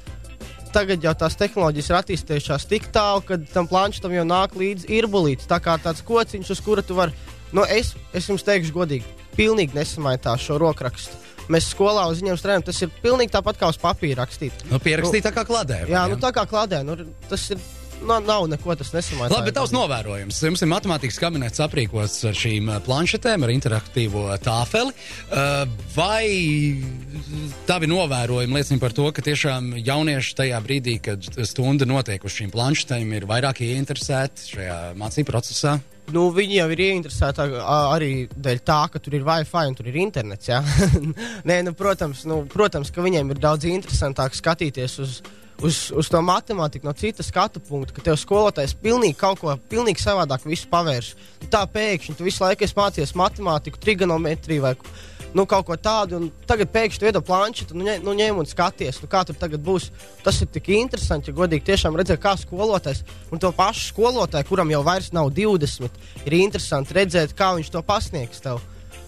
tagad 0.74 1.04
jau 1.06 1.14
tās 1.18 1.36
tehnoloģijas 1.40 1.90
ir 1.92 1.98
attīstījušās 2.02 2.66
tik 2.70 2.88
tālu, 2.94 3.24
ka 3.26 3.38
tam 3.54 3.68
planšetam 3.70 4.14
jau 4.16 4.26
nāk 4.28 4.56
līdzi 4.60 4.90
irbulīts. 5.00 5.48
Tā 5.50 5.60
kā 5.64 5.78
tāds 5.82 6.04
kociņš, 6.06 6.52
uz 6.56 6.62
kura 6.66 6.84
tu 6.86 6.98
vari. 6.98 7.14
Nu, 7.56 7.64
es, 7.72 7.94
es 8.16 8.28
jums 8.28 8.44
teikšu, 8.48 8.74
godīgi, 8.76 9.08
pilnīgi 9.38 9.78
nesamaitāšu 9.78 10.52
šo 10.52 10.60
rokrakstu. 10.66 11.24
Mēs 11.48 11.70
skolā 11.72 12.10
uz 12.12 12.20
viņiem 12.20 12.36
strādājam, 12.36 12.66
tas 12.68 12.82
ir 12.84 12.92
pilnīgi 13.04 13.32
tāpat 13.32 13.60
kā 13.62 13.70
uz 13.72 13.78
papīra 13.80 14.26
rakstīt. 14.26 14.66
Nu, 14.68 14.82
pierakstīt 14.84 15.24
tā 15.24 15.32
kā 15.32 15.46
kladē. 15.48 15.86
vai 15.86 15.94
Jā, 15.96 16.06
ne? 16.08 16.18
nu 16.18 16.20
tā 16.20 16.34
kā 16.36 16.44
kladē, 16.50 16.84
nu, 16.84 16.98
tas 17.32 17.50
ir. 17.56 17.62
Nu, 17.98 18.20
nav 18.22 18.44
neko 18.46 18.76
tas 18.78 18.92
nesamaitās. 18.94 19.34
Labi, 19.34 19.48
bet 19.50 19.56
tavs 19.58 19.72
novērojums. 19.74 20.38
Jums 20.46 20.62
ir 20.62 20.70
matemātikas 20.70 21.16
kabinets 21.18 21.58
aprīkots 21.66 22.28
ar 22.30 22.36
šīm 22.38 22.70
planšetēm, 22.86 23.42
ar 23.42 23.50
interaktīvo 23.56 24.28
tāfeli. 24.46 24.94
Vai 25.96 26.78
tavi 27.66 27.90
novērojumi 27.90 28.60
liecina 28.60 28.84
par 28.84 28.94
to, 28.94 29.10
ka 29.10 29.26
tiešām 29.26 29.74
jaunieši 29.82 30.38
tajā 30.44 30.62
brīdī, 30.68 31.00
kad 31.10 31.26
stunda 31.50 31.90
notiek 31.90 32.22
uz 32.22 32.38
šīm 32.38 32.54
planšetēm, 32.54 33.18
ir 33.18 33.26
vairāk 33.34 33.66
ieinteresēti 33.66 34.52
šajā 34.54 34.80
mācību 35.02 35.32
procesā? 35.34 35.80
Nu, 36.16 36.30
viņi 36.32 36.62
jau 36.62 36.68
ir 36.72 36.82
ieinteresēti 36.86 37.44
arī 37.68 38.12
dēļ 38.32 38.62
tā, 38.64 38.78
ka 38.94 39.00
tur 39.04 39.18
ir 39.18 39.26
Wi-Fi 39.28 39.64
un 39.68 39.76
tur 39.76 39.90
ir 39.90 39.98
internets. 40.00 40.48
jā. 40.48 40.62
Nē, 41.50 41.60
nu, 41.68 41.74
protams, 41.76 42.24
nu, 42.30 42.46
protams, 42.52 42.94
ka 42.96 43.04
viņiem 43.04 43.34
ir 43.34 43.42
daudz 43.44 43.68
interesantāk 43.68 44.38
skatīties 44.38 44.96
uz, 45.04 45.18
uz, 45.60 45.82
uz 45.92 46.12
to 46.12 46.22
matemātiku 46.24 46.88
no 46.88 46.96
citas 46.96 47.28
skatu 47.28 47.60
punkta, 47.60 47.98
ka 47.98 48.06
tev 48.06 48.16
skolotājs 48.22 48.78
pilnīgi 48.80 49.20
kaut 49.20 49.42
ko 49.44 49.58
pilnīgi 49.68 50.06
savādāk 50.06 50.48
pavērš. 50.72 51.12
Nu, 51.44 51.52
tā 51.52 51.66
pēkšņi 51.76 52.16
tu 52.16 52.28
visu 52.28 52.46
laiku 52.46 52.72
mācījies 52.80 53.16
matemātiku, 53.20 53.84
trigonometriju 53.84 54.64
vai 54.64 54.76
nu, 55.36 55.46
kaut 55.50 55.66
ko 55.68 55.76
tādu, 55.80 56.20
un 56.22 56.30
tagad 56.48 56.72
pēkšņi 56.74 57.02
tu 57.02 57.10
iedod 57.10 57.26
planšetu, 57.28 57.78
nu, 57.78 57.88
nu 58.04 58.16
ņem 58.18 58.40
un 58.42 58.48
skaties, 58.48 59.02
nu, 59.04 59.10
kā 59.12 59.24
tur 59.28 59.38
tagad 59.40 59.64
būs. 59.64 59.90
Tas 60.24 60.40
ir 60.44 60.52
tik 60.54 60.70
interesanti, 60.76 61.32
ja 61.32 61.38
godīgi 61.38 61.68
tiešām 61.72 61.98
redzēt, 62.00 62.22
kā 62.24 62.36
skolotājs 62.40 63.04
un 63.32 63.42
to 63.44 63.52
pašu 63.56 63.92
skolotāju, 63.92 64.48
kuram 64.50 64.72
jau 64.72 64.84
vairs 64.88 65.12
nav 65.16 65.32
20, 65.36 66.02
ir 66.26 66.40
interesanti 66.40 66.98
redzēt, 66.98 67.36
kā 67.38 67.54
viņš 67.58 67.74
to 67.74 67.84
pasniegs 67.88 68.44
tev. 68.44 68.64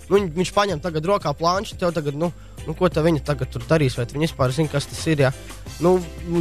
Nu, 0.10 0.18
viņ- 0.18 0.32
viņš 0.34 0.52
paņem 0.56 0.80
tagad 0.82 1.06
rokā 1.06 1.34
planšu, 1.38 1.78
tev 1.78 1.92
tagad, 1.94 2.16
nu, 2.18 2.32
nu 2.66 2.74
ko 2.74 2.90
tā 2.90 3.04
viņa 3.06 3.22
tagad 3.24 3.52
tur 3.54 3.62
darīs, 3.70 3.96
vai 3.98 4.06
viņi 4.10 4.26
vispār 4.28 4.52
zina, 4.52 4.68
kas 4.72 4.88
tas 4.90 5.04
ir. 5.08 5.20
Ja? 5.28 5.32
Nu, 5.80 6.00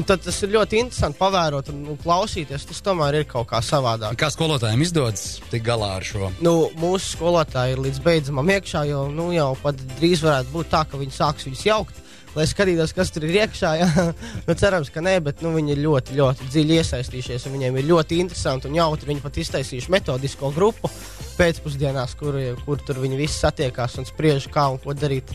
tad 0.08 0.22
tas 0.24 0.42
ir 0.42 0.48
ļoti 0.54 0.80
interesanti 0.80 1.18
pavērot 1.20 1.68
un, 1.74 1.82
un 1.92 1.98
klausīties. 2.00 2.64
Tas 2.70 2.80
tomēr 2.82 3.20
ir 3.20 3.24
kaut 3.28 3.46
kā 3.52 3.60
savādāk. 3.62 4.16
Kā 4.18 4.30
skolotājiem 4.32 4.82
izdodas 4.82 5.40
tikt 5.52 5.66
galā 5.68 5.92
ar 6.00 6.02
šo? 6.08 6.32
Nu, 6.40 6.70
mūsu 6.80 7.14
skolotāji 7.18 7.76
ir 7.76 7.84
līdz 7.84 8.00
beidzamam 8.02 8.48
iekšā, 8.56 8.86
jo 8.88 9.04
nu, 9.12 9.28
jau 9.36 9.52
pat 9.62 9.76
drīz 10.00 10.24
varētu 10.24 10.54
būt 10.56 10.72
tā, 10.72 10.82
ka 10.88 10.96
viņi 10.96 11.12
sāks 11.20 11.44
viņus 11.46 11.66
jaukt. 11.68 12.04
Lai 12.38 12.46
skatītos, 12.46 12.92
kas 12.94 13.10
tur 13.10 13.26
ir 13.26 13.40
iekšā. 13.42 13.74
Nu, 14.48 14.54
cerams, 14.56 14.88
ka 14.94 15.02
nē, 15.02 15.16
bet 15.26 15.42
nu, 15.42 15.50
viņi 15.56 15.74
ir 15.74 15.80
ļoti, 15.82 16.14
ļoti 16.16 16.46
dziļi 16.52 16.76
iesaistījušies. 16.78 17.48
Viņiem 17.50 17.80
ir 17.80 17.88
ļoti 17.88 18.20
interesanti 18.22 18.68
un 18.70 18.78
jautri. 18.78 19.10
Viņi 19.10 19.24
pat 19.24 19.40
iztaisījuši 19.42 19.92
metodisko 19.92 20.52
grupu 20.54 20.90
pēcpusdienās, 21.36 22.14
kur, 22.20 22.38
kur 22.64 22.80
tur 22.86 23.02
viņi 23.02 23.18
visi 23.18 23.36
satiekās 23.42 23.98
un 23.98 24.06
spriež, 24.08 24.48
kā 24.54 24.68
un 24.72 24.78
ko 24.82 24.94
darīt. 24.96 25.34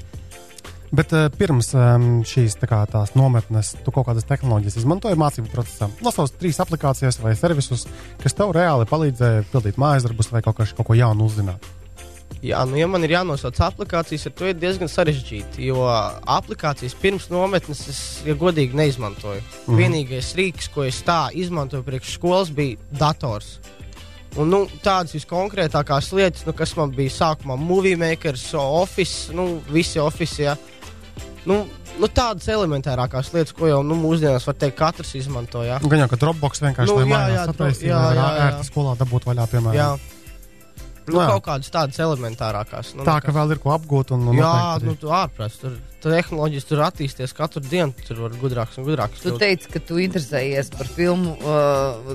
Bet 0.93 1.13
uh, 1.17 1.27
pirms 1.33 1.71
um, 1.73 2.07
šīs 2.27 2.55
tā 2.61 2.69
kā, 2.69 2.83
tās 2.89 3.15
nometnes, 3.17 3.73
tu 3.83 3.93
kaut 3.93 4.07
kādas 4.11 4.27
tehnoloģijas 4.29 4.79
izmantoji 4.83 5.19
mācību 5.19 5.49
procesā. 5.51 5.89
Nosauc 6.05 6.35
trīs 6.37 6.61
aplikācijas 6.61 7.17
vai 7.21 7.33
servisus, 7.37 7.87
kas 8.21 8.37
tev 8.37 8.53
reāli 8.55 8.89
palīdzēja 8.89 9.47
pildīt 9.51 9.81
mājas 9.81 10.05
darbus 10.05 10.29
vai 10.33 10.43
kaut, 10.45 10.61
kas, 10.61 10.75
kaut 10.77 10.91
ko 10.91 10.97
jaunu 10.97 11.25
uzzināt. 11.25 11.82
Jā, 12.43 12.59
nu, 12.67 12.75
ja 12.75 12.89
man 12.91 13.05
ir 13.05 13.13
jānosauc 13.13 13.59
aplikācijas, 13.63 14.25
tad 14.27 14.49
ir 14.49 14.57
diezgan 14.59 14.89
sarežģīti. 14.91 15.63
Jo 15.63 15.85
aplikācijas 15.87 16.95
pirms 16.99 17.29
nometnes 17.31 17.85
es, 17.87 17.99
ja 18.27 18.35
godīgi, 18.35 18.75
neizmantoju. 18.75 19.39
Mm. 19.39 19.61
-hmm. 19.63 19.79
Vienīgais 19.79 20.33
rīks, 20.35 20.67
ko 20.73 20.83
es 20.83 20.99
tā 21.07 21.29
izmantoju 21.31 21.85
priekš 21.87 22.17
skolas, 22.17 22.51
bija 22.51 22.75
dators. 22.99 23.59
Un, 24.35 24.49
nu, 24.49 24.65
tādas 24.83 25.13
viskonkrētākās 25.15 26.09
lietas, 26.11 26.43
nu, 26.45 26.53
kas 26.57 26.75
man 26.75 26.91
bija 26.91 27.13
sākumā, 27.15 27.55
Movie 27.55 27.95
Makers, 27.95 28.49
Office, 28.57 29.31
nu, 29.31 29.61
visi 29.69 29.99
Office. 29.99 30.43
Ja. 30.43 30.57
Nu, 31.45 31.61
nu, 31.99 32.07
tādas 32.07 32.49
elementārākās 32.51 33.31
lietas, 33.33 33.53
ko 33.53 33.69
jau 33.69 33.83
nu, 33.87 33.95
mūsdienās 33.95 34.47
var 34.49 34.57
teikt, 34.59 34.77
katrs 34.81 35.15
izmanto. 35.15 35.63
Nu, 35.63 35.87
Gan 35.87 36.03
jau, 36.03 36.09
ka 36.11 36.19
Dropbox 36.19 36.65
vienkārši 36.65 36.91
Nu, 36.91 37.05
jā, 37.07 37.21
jā, 37.29 37.45
jā, 37.47 37.87
jā, 37.87 38.01
jā. 38.17 38.27
ērti 38.49 38.67
skolā 38.67 38.97
dabūt 38.99 39.29
vaļā, 39.29 39.47
piemēram. 39.53 39.79
Jā. 39.79 40.12
Nu, 41.07 41.19
Jā. 41.19 41.27
kaut 41.33 41.43
kādas 41.47 41.69
tādas 41.73 41.97
elementārākās. 41.99 42.93
Nu, 42.95 43.03
Tā, 43.03 43.17
nekas- 43.19 43.25
ka 43.25 43.31
vēl 43.39 43.51
ir 43.51 43.59
ko 43.59 43.69
apgūt 43.77 44.11
un, 44.15 44.27
un 44.27 44.35
Jā, 44.37 44.51
noteikti 44.53 44.85
nu, 44.87 44.95
tu 44.95 45.07
ārprāts. 45.07 45.59
Tur 45.59 45.75
tehnoloģijas 46.11 46.67
tur 46.67 46.81
attīstīsies 46.83 47.35
katru 47.37 47.61
dienu. 47.63 47.93
Tur 48.07 48.23
var 48.25 48.35
gudrāks 48.41 48.79
un 48.79 48.87
gudrāks. 48.87 49.21
Tu 49.23 49.33
teici, 49.39 49.69
ka 49.71 49.81
tu 49.83 49.99
interesējies 50.03 50.71
par 50.73 50.89
filmu 50.89 51.35
uh, 51.39 52.13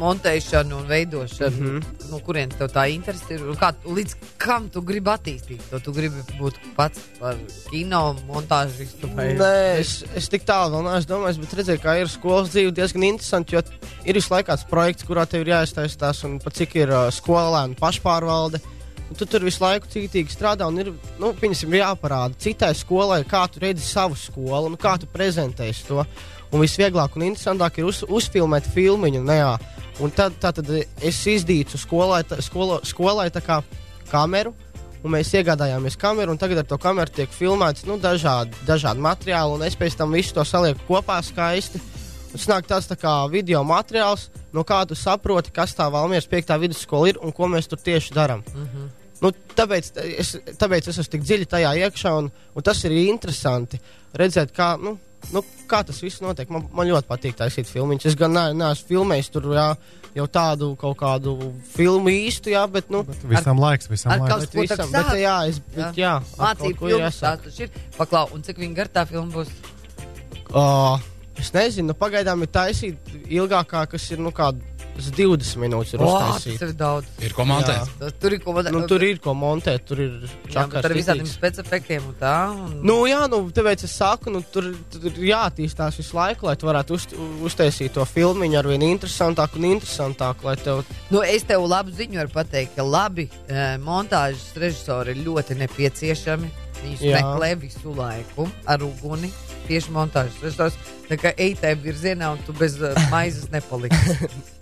montēšanu 0.00 0.80
un 0.80 0.86
veidošanu. 0.90 1.56
Mm. 1.56 1.80
-hmm. 1.80 2.10
no 2.10 2.20
kurienes 2.24 2.56
tev 2.56 2.70
tā 2.72 2.86
interese 2.92 3.34
ir? 3.34 3.44
Kā, 3.60 3.72
līdz 3.84 4.16
kam 4.38 4.68
tu 4.68 4.82
gribi 4.82 5.10
attīstīt 5.10 5.62
to? 5.70 5.80
Tu 5.80 5.92
gribi 5.92 6.22
būt 6.40 6.60
pats 6.76 7.00
par 7.20 7.36
kino 7.70 8.16
montāžistu 8.28 9.10
vai 9.14 9.34
Nē, 9.34 9.80
es, 9.80 10.04
es 10.14 10.28
tik 10.28 10.46
tālu 10.48 10.76
vēl 10.76 10.86
neesmu 10.90 11.10
domājis, 11.14 11.40
bet 11.42 11.58
redzēju, 11.60 11.82
ka 11.82 11.96
ir 12.00 12.08
skolas 12.08 12.50
dzīve 12.54 12.72
diezgan 12.72 13.02
interesanti. 13.02 13.56
Jo 13.56 13.62
ir 14.04 14.14
visu 14.14 14.32
laiku 14.34 14.50
kāds 14.50 14.66
projekts, 14.70 15.04
kurā 15.04 15.26
tev 15.26 15.44
ir 15.44 15.54
jāiztaisās, 15.54 16.24
un 16.24 16.38
pat 16.38 16.54
cik 16.54 16.76
ir 16.76 16.94
uh, 16.94 17.10
skolēnu 17.10 17.78
pašpārvalde. 17.80 18.62
Un 19.06 19.14
tu 19.14 19.26
tur 19.30 19.44
visu 19.46 19.62
laiku 19.62 19.86
cītīgi 19.90 20.34
strādā, 20.34 20.66
un 20.66 20.80
ir 20.82 20.90
nu, 21.20 21.30
piemēram, 21.38 21.76
jāparāda 21.78 22.38
citai 22.42 22.72
skolai, 22.74 23.20
kā 23.28 23.44
tu 23.50 23.62
redzi 23.62 23.84
savu 23.86 24.18
skolu, 24.18 24.72
un 24.72 24.78
kā 24.80 24.96
tu 24.98 25.06
prezentēsi 25.10 25.86
to. 25.86 26.02
Un 26.50 26.62
visvieglāk 26.62 27.14
un 27.18 27.26
interesantāk 27.28 27.80
ir 27.80 27.88
uz, 27.88 28.02
uzfilmēt 28.06 28.66
filmu. 28.74 29.10
Nu, 29.14 29.24
un 30.02 30.14
tad, 30.14 30.38
tad, 30.42 30.58
tad 30.58 30.70
es 31.02 31.22
izdīcu 31.30 31.78
skolai, 31.78 32.22
tā, 32.26 32.40
skolo, 32.42 32.80
skolai 32.86 33.28
tā 33.34 33.42
kā 33.44 33.60
kameru, 34.10 34.54
un 35.02 35.14
mēs 35.14 35.32
iegādājāmies 35.38 35.98
kameru, 36.00 36.34
un 36.34 36.40
tagad 36.40 36.62
ar 36.62 36.68
to 36.68 36.78
kameru 36.82 37.14
tiek 37.14 37.30
filmēts 37.34 37.86
nu, 37.86 37.98
dažādi, 38.02 38.58
dažādi 38.66 39.02
materiāli, 39.02 39.54
un 39.58 39.66
es 39.66 39.78
pēc 39.78 39.98
tam 39.98 40.14
visu 40.14 40.34
to 40.34 40.46
salieku 40.46 40.82
kopā 40.88 41.20
skaisti. 41.22 41.82
Un 42.36 42.42
tas 42.42 42.66
tāds 42.68 42.88
tā 42.90 42.96
kā 43.00 43.12
video 43.32 43.62
materiāls, 43.64 44.26
no 44.52 44.64
kā 44.66 44.82
tu 44.88 44.96
saproti, 44.98 45.52
kas 45.54 45.72
tā 45.76 45.86
Valmieras 45.92 46.26
5. 46.28 46.50
vidusskola 46.60 47.12
ir 47.12 47.20
un 47.24 47.32
ko 47.32 47.48
mēs 47.48 47.70
tur 47.70 47.80
tieši 47.80 48.12
darām. 48.12 48.42
Mm 48.52 48.66
-hmm. 48.66 48.75
Nu, 49.24 49.32
tāpēc, 49.56 49.92
es, 50.20 50.34
tāpēc 50.60 50.88
es 50.90 50.98
esmu 51.02 51.12
tik 51.16 51.26
dziļi 51.26 51.48
tajā 51.52 51.74
iekšā, 51.86 52.12
un, 52.20 52.30
un 52.54 52.66
tas 52.66 52.82
ir 52.84 52.94
interesanti 53.06 53.80
redzēt, 54.16 54.52
kā, 54.56 54.74
nu, 54.80 54.96
nu, 55.32 55.42
kā 55.70 55.82
tas 55.86 56.00
viss 56.04 56.22
notiek. 56.24 56.50
Man, 56.52 56.66
man 56.72 56.88
ļoti 56.90 57.08
patīk 57.08 57.38
taisīt 57.38 57.68
filmu. 57.70 57.96
Es 58.02 58.16
gan 58.18 58.32
ne, 58.36 58.48
neesmu 58.56 58.90
filmējis 58.92 59.32
tur 59.34 59.48
jā, 59.56 59.66
jau 60.16 60.26
tādu 60.32 60.70
kaut 60.80 60.96
kādu 61.00 61.36
filmu 61.74 62.12
īstu, 62.12 62.52
jā, 62.54 62.62
bet, 62.72 62.88
nu, 62.92 63.02
Bet 63.08 63.24
visam 63.28 63.60
laiks, 63.60 63.90
visam 63.92 64.12
ar 64.14 64.22
laiks. 64.24 64.46
kaut- 64.46 64.60
visam, 64.60 64.92
bet 64.92 65.10
jā, 65.20 65.36
es, 65.50 65.58
bet, 65.74 65.98
jā, 66.00 66.14
ar 66.38 66.54
mācību 66.56 66.88
filmas? 66.92 67.20
tas 67.20 67.60
ir. 67.60 67.70
Paklau, 67.98 68.28
un 68.36 68.44
cik 68.46 68.60
viņa 68.62 68.78
gar 68.80 68.92
tā 68.92 69.06
filma 69.08 69.32
būs? 69.34 69.52
Uh, 70.54 70.96
es 71.36 71.50
nezinu, 71.52 71.90
nu, 71.90 71.94
pagaidām 71.98 72.44
ir 72.46 72.48
taisīta 72.54 73.20
ilgākā, 73.28 73.82
kas 73.90 74.10
ir 74.14 74.22
nu, 74.22 74.32
kādas 74.96 75.12
20 75.16 75.60
minūtes. 75.60 75.94
Ir 75.94 76.02
O, 76.02 76.10
tas 76.18 76.46
ir 76.46 76.72
daudz. 76.76 77.08
Ir 77.24 77.34
ko 77.36 77.44
montēt. 77.48 77.90
Tas, 78.00 78.14
tur 78.20 78.34
ir 78.36 78.40
ko 78.42 78.54
montēt. 78.56 78.74
Nu, 78.74 78.82
tur 78.88 79.04
ir 79.04 79.20
ko 79.22 79.34
montēt, 79.36 79.84
tur 79.88 80.00
ir 80.02 80.14
jā, 80.24 80.54
čakars. 80.54 80.84
ar 80.84 80.94
visādiem 80.96 81.24
ritīgs. 81.24 81.36
specifektiem 81.36 82.08
un 82.08 82.16
tā. 82.20 82.34
Un... 82.52 82.74
Nu, 82.86 82.98
jā, 83.08 83.22
nu, 83.30 83.42
tāpēc 83.54 83.84
es 83.86 83.96
saku, 83.96 84.32
nu, 84.34 84.42
tur, 84.52 84.72
tur 84.92 85.08
ir 85.12 85.30
jāattīstās 85.32 86.00
visu 86.00 86.16
laiku, 86.16 86.48
lai 86.48 86.56
tu 86.56 86.68
varētu 86.68 86.96
uz, 86.96 87.08
uztaisīt 87.46 87.94
to 87.96 88.04
filmu 88.08 88.48
ar 88.56 88.68
vien 88.68 88.84
interesantāku 88.86 89.60
un 89.60 89.70
interesantāku. 89.74 90.46
Lai 90.48 90.56
tev, 90.60 90.84
Nu, 91.12 91.22
es 91.22 91.46
tev 91.46 91.66
labu 91.68 91.92
ziņu 91.94 92.22
varu 92.22 92.32
pateikt, 92.34 92.76
ka 92.76 92.86
labi 92.86 93.28
e, 93.28 93.66
montāžas 93.82 94.54
režisori 94.58 95.14
ir 95.14 95.24
ļoti 95.26 95.58
nepieciešami. 95.62 96.52
Viņus 96.76 97.02
Jā. 97.02 97.20
meklē 97.20 97.54
visu 97.58 97.94
laiku 97.96 98.48
ar 98.68 98.84
uguni. 98.84 99.32
Tieši 99.66 99.94
montāžas 99.94 100.36
režisors. 100.44 100.76
Tā 101.08 101.16
kā 101.18 101.32
ej 101.40 101.56
tajā 101.58 101.78
virzienā, 101.82 102.28
un 102.34 102.42
tu 102.46 102.54
bez 102.54 102.76
uh, 102.82 102.94
maizes 103.10 103.48
nepaliksi. 103.50 104.28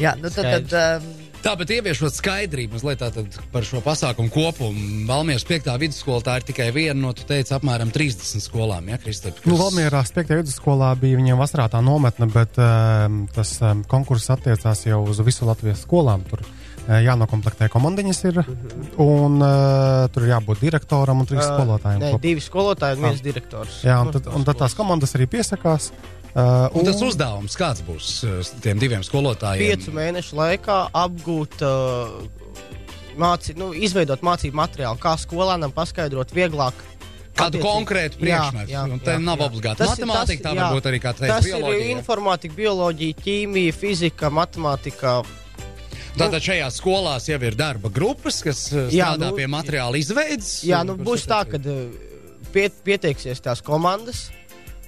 Jā, 0.00 0.16
nu 0.20 0.32
tad. 0.32 0.70
tad 0.70 1.02
um, 1.02 1.12
Tā, 1.42 1.56
bet 1.58 1.72
ieviešot 1.74 2.14
skaidrību 2.14 2.76
mazliet 2.78 3.40
par 3.50 3.64
šo 3.66 3.80
pasākumu 3.82 4.30
kopumu. 4.30 4.82
Valmieras 5.08 5.42
5. 5.48 5.72
vidusskola 5.82 6.22
tā 6.22 6.36
ir 6.38 6.44
tikai 6.46 6.68
viena 6.74 6.94
no, 7.00 7.10
tu 7.18 7.26
teici, 7.26 7.50
apmēram 7.56 7.90
30 7.90 8.44
skolām, 8.44 8.86
ja, 8.92 8.98
Kristap? 9.02 9.40
Nu, 9.50 9.56
Valmierā 9.58 10.04
5. 10.06 10.30
vidusskolā 10.38 10.92
bija 11.02 11.18
viņiem 11.18 11.42
vasarā 11.42 11.66
tā 11.72 11.82
nometne, 11.82 12.30
bet 12.30 12.60
um, 12.62 13.24
tas 13.34 13.56
um, 13.58 13.82
konkurss 13.90 14.30
attiecās 14.30 14.84
jau 14.86 15.02
uz 15.02 15.18
visu 15.26 15.50
Latvijas 15.50 15.82
skolām. 15.82 16.22
Tur 16.30 16.44
uh, 16.46 17.02
jānokomplektē 17.02 17.66
komandiņas 17.74 18.24
ir, 18.30 18.42
un 19.02 19.42
uh, 19.42 20.06
tur 20.14 20.30
jābūt 20.30 20.62
direktoram 20.62 21.26
un 21.26 21.32
trīs 21.32 21.42
Ā, 21.42 21.56
skolotājiem. 21.56 22.06
Nē, 22.06 22.14
kopā. 22.14 22.26
divi 22.28 22.46
skolotāji 22.46 23.00
un 23.00 23.08
viens 23.10 23.26
direktors. 23.26 23.82
Jā, 23.82 23.98
un 23.98 24.12
Nu, 24.12 24.20
tad, 24.20 24.30
un 24.30 24.46
tad 24.46 24.62
tās 24.62 24.78
komandas 24.78 25.18
arī 25.18 25.26
piesakās. 25.34 25.90
Uh, 26.32 26.70
Un 26.72 26.86
tas 26.88 26.96
uzdevums 27.04 27.52
kāds 27.60 27.82
būs 27.84 28.06
uh, 28.24 28.38
tiem 28.64 28.78
diviem 28.80 29.02
skolotājiem? 29.04 29.66
piecu 29.68 29.92
mēnešu 29.92 30.32
laikā 30.38 30.76
apgūt, 30.96 31.58
uh, 31.60 32.24
māci, 33.20 33.52
nu, 33.60 33.72
izveidot 33.76 34.22
mācību 34.24 34.56
materiālu, 34.56 34.96
kā 35.02 35.12
skolēnam 35.20 35.74
paskaidrot 35.76 36.32
vieglāk. 36.32 36.72
Kādu 37.36 37.58
attiecīgi- 37.60 37.66
konkrētu 37.66 38.16
Jā, 38.16 38.22
priekšmetu. 38.24 38.72
jā, 38.72 38.82
Un 38.92 38.98
te 39.00 39.10
jā, 39.12 39.20
nav 39.20 39.38
jā. 39.38 39.50
obligāti 39.50 39.76
Tas 39.84 39.98
ir- 39.98 40.04
matemātika, 40.06 40.42
tas- 40.42 40.52
tā 40.52 40.56
jā. 40.56 40.62
var 40.62 40.72
būt 40.80 40.88
arī 40.88 40.98
kā 41.04 41.12
teikt 41.16 41.28
Tas 41.34 41.46
ir 41.46 41.52
bioloģija. 41.54 41.92
informātika, 41.98 42.54
bioloģija, 42.56 43.14
ķīmija, 43.24 43.74
fizika, 43.74 44.30
matemātika. 44.30 45.24
Tātad 46.16 46.40
šajās 46.44 46.76
skolās 46.80 47.28
jau 47.28 47.38
ir 47.42 47.54
darba 47.56 47.88
grupas, 47.88 48.42
kas 48.42 48.72
uh, 48.72 48.88
Jā, 48.92 49.12
strādā 49.16 49.30
nu, 49.30 49.36
pie 49.36 49.46
materiāla 49.48 49.96
izveidas. 50.00 50.62
Jā, 50.64 50.82
nu, 50.84 50.96
būs 50.96 51.24
tā, 51.28 51.44
ka 51.48 51.56
pie, 52.52 52.68
pieteiksies 52.84 53.40
tās 53.40 53.62
komandas. 53.64 54.30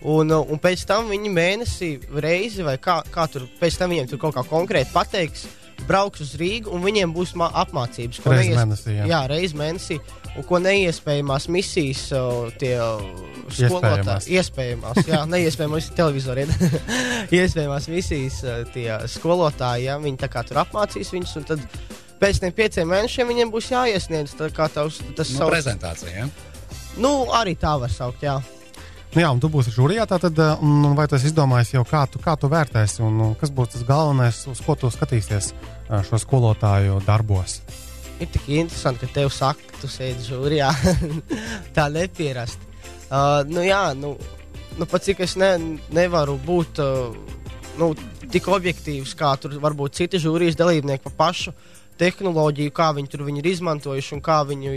Un, 0.03 0.31
uh, 0.31 0.43
un 0.51 0.59
pēc 0.61 0.83
tam 0.87 1.07
viņi 1.09 1.31
mēnesī 1.33 1.91
reizi, 2.21 2.63
vai 2.67 2.77
kā, 2.79 2.99
kā 3.11 3.29
tur, 3.31 3.47
pēc 3.61 3.79
tam 3.79 3.91
viņiem 3.95 4.09
tur 4.11 4.19
kaut 4.19 4.35
kā 4.35 4.43
konkrēti 4.45 4.93
pateiks, 4.93 5.47
brauks 5.89 6.21
uz 6.21 6.35
Rīgu, 6.39 6.71
un 6.73 6.83
viņiem 6.85 7.13
būs 7.15 7.33
mā- 7.37 7.51
apmācības. 7.65 8.21
ko 8.23 8.31
Reizi 8.31 8.51
neies- 8.53 8.59
mēnesī, 8.61 8.93
jā. 8.99 9.07
jā, 9.11 9.23
reizes 9.29 9.57
mēnesī. 9.59 10.01
Un 10.37 10.43
ko 10.43 10.59
neiespējamās 10.59 11.49
misijas, 11.49 12.09
tie 12.59 12.75
skolotāji, 13.55 14.35
iespējamās, 14.39 15.01
jā, 15.07 15.21
neiespējamās 15.35 15.91
televizoriem. 15.95 16.51
iespējamās 17.41 17.89
misijas, 17.93 18.41
tie 18.75 18.89
skolotāji, 19.11 19.89
jā, 19.89 19.99
viņi 20.03 20.21
tā 20.25 20.29
kā 20.33 20.43
tur 20.47 20.63
apmācīs 20.65 21.13
viņus, 21.15 21.37
un 21.41 21.47
tad 21.53 21.63
pēc 22.23 22.41
tiem 22.43 22.53
pieciem 22.57 22.91
mēnešiem 22.91 23.31
viņiem 23.31 23.53
būs 23.55 23.71
jāiesniedz 23.75 24.35
tā 24.39 24.51
kā 24.55 24.69
tavs, 24.73 25.01
tas 25.19 25.31
Nu, 25.35 25.39
savs 25.43 25.51
prezentācija, 25.55 26.17
ja? 26.25 26.29
Nu, 27.03 27.15
arī 27.35 27.57
tā 27.59 27.75
var 27.83 27.91
saukt, 27.91 28.23
jā. 28.23 28.39
Nu, 29.15 29.21
jā, 29.23 29.29
un 29.31 29.39
tu 29.39 29.47
būsi 29.47 29.71
žūrijā, 29.71 30.09
tātad, 30.11 30.35
uh, 30.43 30.59
un 30.59 30.97
vai 30.99 31.05
tu 31.07 31.15
esi 31.15 31.29
izdomājis 31.31 31.69
jau, 31.77 31.85
kā 31.87 32.01
tu, 32.11 32.19
kā 32.19 32.33
tu 32.35 32.49
vērtēsi, 32.51 32.99
un 33.07 33.21
uh, 33.23 33.35
kas 33.39 33.53
būs 33.55 33.71
tas 33.71 33.85
galvenais, 33.87 34.41
uz 34.51 34.59
ko 34.67 34.75
tu 34.75 34.91
skatīsies 34.91 35.53
uh, 35.55 36.01
šo 36.03 36.19
skolotāju 36.19 36.97
darbos? 37.07 37.61
Ir 38.19 38.27
tik 38.35 38.49
interesanti, 38.49 39.07
ka 39.07 39.21
tev 39.21 39.31
saka, 39.31 39.69
ka 39.71 39.85
tu 39.85 39.91
sēdi 39.93 40.27
žūrijā. 40.27 40.73
tā 41.77 41.85
nepierasti. 41.95 42.67
Uh, 43.07 43.45
nu, 43.47 43.63
jā, 43.63 43.85
nu, 43.95 44.17
nu 44.81 44.91
pat 44.91 45.07
cik 45.07 45.23
es 45.29 45.37
ne, 45.39 45.53
nevaru 45.95 46.35
būt 46.43 46.83
uh, 46.83 47.15
nu, 47.79 47.93
tik 48.35 48.51
objektīvs, 48.51 49.15
kā 49.15 49.31
tur 49.39 49.55
varbūt 49.63 49.95
citi 50.01 50.19
žūrijas 50.27 50.59
dalībnieki 50.59 51.07
par 51.07 51.15
pašu 51.29 51.55
tehnoloģiju, 52.03 52.75
kā 52.75 52.91
viņi 52.99 53.15
tur 53.15 53.23
viņi 53.29 53.45
ir 53.45 53.53
izmantojuši 53.53 54.19
un 54.19 54.27
kā 54.27 54.43
viņi 54.51 54.75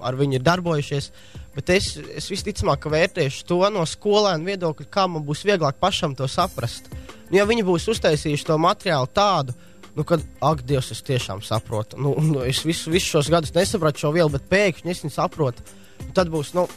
ar 0.00 0.16
viņu 0.16 0.38
ir 0.38 0.44
darbojušies. 0.48 1.10
Bet 1.54 1.72
es, 1.74 1.96
es 2.14 2.28
visticamāk 2.30 2.84
vērtēšu 2.92 3.42
to 3.48 3.58
no 3.74 3.82
skolēna 3.88 4.46
viedokļa, 4.52 4.86
kā 4.92 5.06
man 5.10 5.24
būs 5.26 5.42
vieglāk 5.48 5.80
pašam 5.82 6.14
to 6.18 6.28
saprast. 6.30 6.86
Nu, 7.30 7.40
ja 7.40 7.46
viņi 7.48 7.66
būs 7.66 7.88
uztaisījuši 7.90 8.46
to 8.46 8.58
materiālu 8.62 9.10
tādu, 9.14 9.56
nu, 9.96 10.04
kad, 10.06 10.22
ak, 10.46 10.62
Dievs, 10.66 10.92
es 10.94 11.02
tiešām 11.06 11.42
saprotu. 11.42 11.98
Nu, 11.98 12.14
nu, 12.22 12.44
es 12.46 12.62
visu, 12.66 12.92
visu 12.94 13.16
šos 13.16 13.32
gadus 13.32 13.54
nesapratu 13.56 14.04
šo 14.04 14.12
vielu, 14.14 14.30
bet 14.30 14.46
pēkšņi 14.50 14.94
es 14.94 15.02
viņu 15.02 15.16
saprotu. 15.16 15.66
Un 16.06 16.14
Tad 16.16 16.30
būs, 16.32 16.54
nu, 16.54 16.68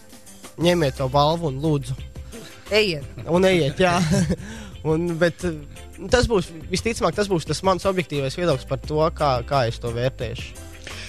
ņemiet 0.61 0.97
to 0.97 1.09
balvu 1.13 1.51
un 1.51 1.61
lūdzu. 1.61 1.97
Ejiet! 2.73 3.05
Un 3.29 3.45
ejiet, 3.45 3.77
jā. 3.83 3.97
un, 4.89 5.11
bet 5.21 5.45
eh, 5.45 5.61
tas 6.09 6.25
būs, 6.29 6.49
visticamāk, 6.71 7.13
tas 7.17 7.29
būs 7.29 7.45
tas 7.49 7.61
mans 7.65 7.85
objektīvais 7.89 8.37
viedoklis 8.39 8.69
par 8.69 8.81
to, 8.81 9.01
kā, 9.13 9.35
kā 9.47 9.65
es 9.69 9.77
to 9.83 9.93
vērtēšu. 9.93 10.62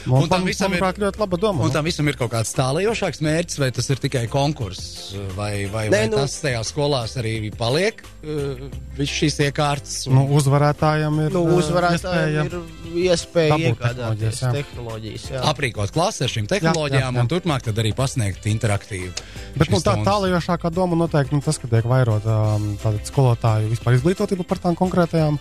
Un, 0.06 0.22
Un 0.22 0.28
tam 0.28 0.44
visam 0.44 0.72
ir- 0.74 0.82
ļoti 0.82 1.18
laba 1.18 1.36
doma. 1.40 1.62
Un 1.64 1.68
nu. 1.68 1.72
tam 1.72 1.84
visam 1.84 2.08
ir 2.08 2.16
kaut 2.20 2.30
kāds 2.32 2.52
tālējošāks 2.54 3.22
mērķis, 3.24 3.58
vai 3.58 3.70
tas 3.70 3.88
ir 3.88 3.96
tikai 3.96 4.26
konkurss, 4.28 5.14
vai, 5.36 5.64
vai, 5.72 5.86
Nē, 5.88 5.90
vai 5.90 6.08
nu- 6.08 6.16
tas 6.16 6.34
tajā 6.42 6.60
skolās 6.64 7.16
arī 7.16 7.50
paliek, 7.56 8.02
uh, 8.22 8.68
visas 8.98 9.14
šīs 9.16 9.38
iekārtas. 9.50 10.06
Nu, 10.12 10.26
uzvarētājiem 10.36 11.26
ir 11.26 11.32
Nu, 11.32 11.46
ā, 11.48 11.56
uzvarētājiem 11.60 12.50
iespēja- 12.50 12.52
ir 12.52 13.08
iespēja 13.08 13.58
iegādāties 13.58 14.40
tehnoloģijas, 14.40 14.40
jā. 14.42 14.52
tehnoloģijas. 14.52 15.24
Jā. 15.32 15.40
aprīkot 15.54 15.90
klasi 15.92 16.24
ar 16.24 16.28
šīm 16.28 16.46
tehnoloģijām, 16.52 17.00
Jā, 17.00 17.10
jā, 17.10 17.16
jā. 17.16 17.20
un 17.20 17.28
turpmāk 17.28 17.72
arī 17.72 17.94
pasniegt 17.94 18.44
interaktīvu. 18.44 19.12
Bet 19.56 19.70
nu, 19.70 19.78
tā 19.78 19.96
tālākākā 20.04 20.70
doma 20.72 20.96
noteikti 20.96 21.32
nu, 21.32 21.40
tas, 21.40 21.56
ka 21.58 21.66
tiek 21.66 21.84
vairot 21.84 22.26
um, 22.26 22.76
skolotāju 23.04 23.70
vispār 23.72 23.96
izglītotība 23.98 24.46
par 24.46 24.58
tām 24.58 24.76
konkrētajām 24.76 25.38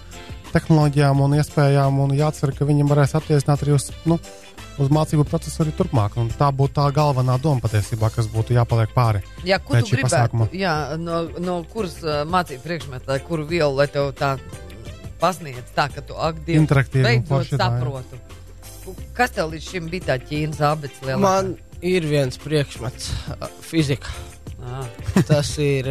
tehnoloģijām 0.54 1.22
un 1.26 1.36
iespējām, 1.40 2.00
un 2.06 2.16
jācer, 2.18 2.54
ka 2.58 2.68
viņiem 2.70 2.90
varēs 2.92 3.16
attiecināt 3.20 3.64
arī 3.66 3.76
uz, 3.76 3.90
nu, 4.10 4.18
uz 4.82 4.92
mācību 4.94 5.26
procesu 5.30 5.64
arī 5.66 5.74
turpmāk. 5.78 6.18
Un 6.22 6.30
tā 6.34 6.50
būtu 6.56 6.78
tā 6.80 6.88
galvenā 6.96 7.40
doma 7.42 7.64
patiesībā, 7.64 8.12
kas 8.14 8.30
būtu 8.32 8.56
jāpaliek 8.58 8.94
pāri. 8.96 9.24
Jā, 9.48 9.60
ko 9.60 9.76
tu 9.78 9.90
gribētu? 9.92 10.10
pasākuma. 10.10 10.50
Jā, 10.54 10.76
no, 11.02 11.24
no 11.42 11.60
kuras 11.74 11.98
uh, 12.06 12.22
mācību 12.30 12.66
priekšmetā, 12.68 13.20
kuru 13.28 13.48
vielu, 13.50 13.74
lai 13.78 13.90
tev 13.92 14.12
tā 14.20 14.36
pasniedz, 15.24 15.72
tā 15.76 15.90
ka 15.94 16.04
tu 16.06 16.18
ak, 16.20 16.42
Dievs, 16.46 16.62
Interaktīvi 16.64 17.18
jā. 17.22 17.58
saprotu. 17.58 18.20
Ku- 18.84 18.96
Kas 19.16 19.32
tev 19.32 19.54
līdz 19.54 19.70
šim 19.72 19.90
bija 19.92 20.12
tā 20.12 20.20
ķīnas 20.20 20.60
lielākā? 20.60 21.20
Man 21.24 21.54
ir 21.84 22.08
viens 22.08 22.40
priekšmets, 22.42 23.12
ā, 23.40 23.48
fizika. 23.64 24.12
Ah. 24.64 24.86
Tas 25.28 25.50
ir. 25.62 25.88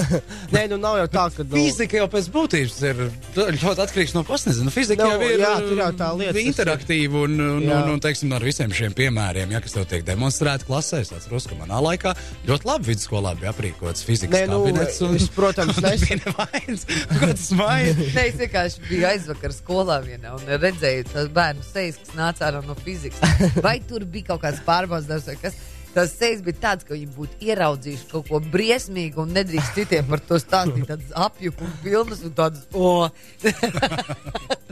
Nē, 0.54 0.62
nu 0.70 0.78
nav 0.80 0.96
jau 1.02 1.06
tā, 1.12 1.24
ka. 1.36 1.44
Nu, 1.44 1.54
Fizika 1.58 1.98
jau 2.00 2.06
pēc 2.10 2.28
būtības 2.32 2.76
ir 2.88 3.02
ļoti 3.36 3.82
atkarīgs 3.84 4.14
no 4.16 4.22
pasniedzēja. 4.26 4.64
Nu, 4.66 4.72
fizika 4.74 5.04
Nu, 5.04 5.12
jau 5.18 5.28
ir 5.28 5.42
jā, 5.42 5.50
tur 5.60 5.80
jau 5.82 5.88
tā 5.98 6.08
lieta, 6.18 6.38
ir- 6.40 6.48
interaktīva 6.50 7.20
un, 7.26 7.34
un, 7.44 7.66
un, 7.68 7.90
un 7.94 8.00
teiksim, 8.02 8.32
ar 8.36 8.46
visiem 8.46 8.72
šiem 8.74 8.96
piemēriem, 8.96 9.52
ja, 9.54 9.60
kas 9.64 9.76
tev 9.76 9.84
tiek 9.90 10.06
demonstrēti 10.08 10.66
klasē. 10.68 11.02
Es 11.04 11.12
atceros, 11.14 11.46
ka 11.50 11.58
manā 11.60 11.80
laikā 11.84 12.14
ļoti 12.48 12.68
labi 12.70 12.90
vidusskolā 12.92 13.34
bija 13.40 13.52
aprīkots 13.52 14.06
fizikas 14.08 14.34
Nē, 14.40 14.46
nu, 14.50 14.62
kabinets. 14.64 15.00
es, 15.20 15.28
protams, 15.36 15.76
tas 15.84 16.00
nesaku. 16.00 16.32
bija? 16.32 17.94
Nē, 18.16 18.24
es 18.30 18.38
vienkārši 18.40 18.86
biju 18.88 19.06
aizvakar 19.10 19.54
skolā 19.54 20.00
vienā 20.04 20.32
un 20.38 20.48
redzēju 20.64 21.06
tās 21.12 21.28
bērnu 21.36 21.64
sejas, 21.68 22.00
kas 22.02 22.16
nāca 22.18 22.48
ārā 22.48 22.64
no 22.66 22.76
fizikas. 22.84 23.20
Vai 23.64 23.78
tur 23.84 24.04
bija 24.08 24.32
kaut 24.32 24.44
kāds 24.46 24.64
pārbaudas 24.66 25.08
darbs 25.10 25.28
vai 25.30 25.36
kas? 25.44 25.60
Tas 25.94 26.10
sejas 26.18 26.42
bija 26.42 26.58
tāds, 26.62 26.86
ka 26.86 26.96
viņi 26.96 27.06
būtu 27.14 27.38
ieraudzījuši 27.46 28.08
kaut 28.10 28.26
ko 28.30 28.40
briesmīgu 28.54 29.22
un 29.22 29.34
nedrīkst 29.36 29.78
citiem 29.78 30.08
par 30.10 30.22
to 30.26 30.40
stāstīt. 30.42 30.88
Tādas 30.90 31.14
apjuku 31.26 31.66
un 31.68 31.76
pilnas 31.84 32.24
un 32.26 32.34
tādas, 32.34 32.64
o! 32.74 33.08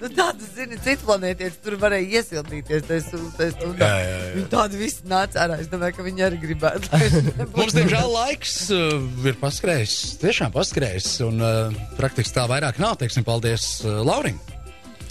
nu, 0.00 0.10
tādas, 0.14 0.46
zini, 0.54 0.78
citu 0.84 1.08
planētieši 1.08 1.60
tur 1.64 1.76
varēja 1.82 2.20
iesildīties. 2.20 2.86
Tas, 2.86 3.10
tas, 3.38 3.58
un, 3.66 3.74
Jā, 3.80 3.90
jā, 3.98 4.14
jā. 4.14 4.30
Viņi 4.36 4.48
tādi 4.54 4.80
visi 4.80 5.10
nāca 5.10 5.42
ārā. 5.44 5.58
Es 5.62 5.70
domāju, 5.72 5.98
ka 5.98 6.06
viņi 6.06 6.26
arī 6.28 6.40
gribētu. 6.46 7.02
Mums, 7.56 7.74
diemžēl, 7.76 8.08
laiks 8.14 8.56
uh, 8.74 8.96
ir 9.26 9.38
paskrējis. 9.42 9.98
Tiešām 10.22 10.54
paskrējis. 10.54 11.12
Un 11.26 11.42
uh, 11.42 11.84
praktiski 11.98 12.38
tā 12.38 12.46
vairāk 12.50 12.78
nav. 12.82 12.98
Teiksim, 13.02 13.26
paldies 13.26 13.72
uh, 13.82 14.02
Laurim. 14.06 14.38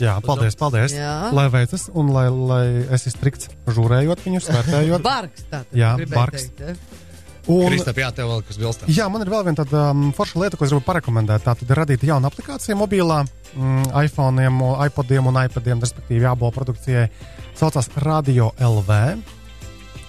Jā, 0.01 0.17
paldies, 0.25 0.57
paldies. 0.59 0.95
Jā. 0.97 1.13
Lai 1.35 1.45
veicas 1.53 1.87
un 1.97 2.11
lai, 2.15 2.25
lai 2.31 2.65
esi 2.97 3.13
strikts 3.13 3.51
žūrējot 3.69 4.25
viņus, 4.25 4.49
vērtējot. 4.51 5.05
Barks 5.05 5.47
tā. 5.51 5.63
Jā, 5.77 5.95
barks. 6.11 6.49
teikt, 6.49 6.65
ja? 6.65 6.99
Un, 7.49 7.71
Kristap, 7.71 7.97
jā, 7.97 8.11
tev 8.13 8.29
vēl 8.29 8.43
kas 8.45 8.57
bilstams. 8.61 8.93
Jā, 8.93 9.07
man 9.09 9.23
ir 9.23 9.31
vēl 9.33 9.45
viena 9.47 9.63
tāda 9.63 9.87
um, 9.95 10.09
forša 10.13 10.41
lieta, 10.43 10.57
ko 10.59 10.67
es 10.67 10.73
gribu 10.73 10.85
parekomendēt. 10.85 11.41
Tā 11.45 11.55
tad 11.57 11.73
ir 11.73 11.79
radīta 11.79 12.05
jauna 12.11 12.29
aplikācija 12.29 12.77
mobilā, 12.77 13.23
mm, 13.55 13.87
iPhone, 14.03 14.45
iPodiem 14.85 15.29
un 15.31 15.39
iPadiem, 15.41 15.81
respektīvi 15.81 16.27
jābo 16.27 16.51
produkcijai. 16.53 17.07
Saucās 17.57 17.89
Radio 18.05 18.51
LV, 18.61 18.99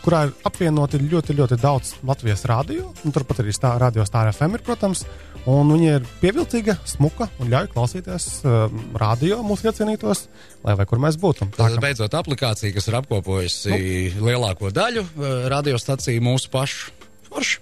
kurā 0.04 0.24
ir 0.28 0.32
apvienoti 0.48 1.00
ļoti, 1.02 1.36
ļoti 1.38 1.58
daudz 1.62 1.94
Latvijas 2.06 2.44
radio. 2.50 2.90
Turpat 3.04 3.42
arī 3.42 3.54
stā, 3.54 3.74
radio 3.80 4.04
stāra 4.08 4.32
FM 4.34 4.58
ir, 4.58 4.64
protams. 4.66 5.04
Un 5.50 5.72
viņa 5.74 5.94
ir 5.98 6.04
pievilcīga, 6.20 6.76
smuka 6.86 7.26
un 7.42 7.50
ļauj 7.50 7.72
klausīties 7.72 8.26
um, 8.46 8.76
radio 8.98 9.40
mūsu 9.46 9.66
iecienītos, 9.70 10.26
lai 10.62 10.76
vai 10.78 10.86
kur 10.86 11.02
mēs 11.02 11.18
būtu. 11.18 11.48
Tā 11.56 11.66
kā- 11.72 11.82
beidzot 11.82 12.14
aplikācija, 12.14 12.70
kas 12.76 12.86
ir 12.90 12.98
apkopojusi 13.00 13.72
nu. 13.74 14.26
lielāko 14.28 14.70
daļu 14.74 15.02
uh, 15.02 15.32
radiostaciju 15.50 16.22
mūsu 16.22 16.50
pašu. 16.52 16.94
Forši. 17.32 17.58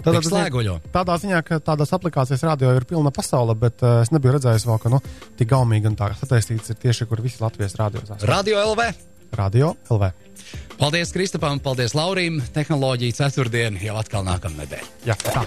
Tādā 0.00 0.22
ziņā-. 0.24 0.78
Tādā 0.94 1.16
ziņā, 1.20 1.42
ka 1.44 1.58
tādas 1.60 1.90
aplikācijas 1.92 2.40
radio 2.48 2.72
ir 2.72 2.86
pilna 2.88 3.12
pasaule, 3.12 3.52
bet 3.52 3.82
uh, 3.84 4.00
es 4.00 4.08
nebiju 4.14 4.38
redzējis 4.38 4.64
vēl, 4.64 4.80
ka 4.80 4.92
nu, 4.94 5.02
tik 5.36 5.50
gaumīgi 5.52 5.90
un 5.92 5.98
tā 6.00 6.08
sataistīts 6.16 6.72
ir 6.72 6.80
tieši, 6.80 7.04
kur 7.10 7.20
visi 7.20 7.42
Latvijas 7.44 7.76
radio 7.76 8.00
zās. 8.08 8.24
Radio 8.24 8.62
LV. 8.72 8.88
Radio 9.36 9.74
LV. 9.92 10.08
Paldies 10.80 11.12
Kristapam, 11.12 11.60
paldies 11.60 11.94
Laurim. 11.98 12.40
Tehnoloģija 12.54 13.20
ceturtdien 13.22 13.80
jau 13.84 13.96
atkal 14.00 14.24
nākamnedēļ. 14.28 14.92
Jā, 15.10 15.18
tā. 15.20 15.44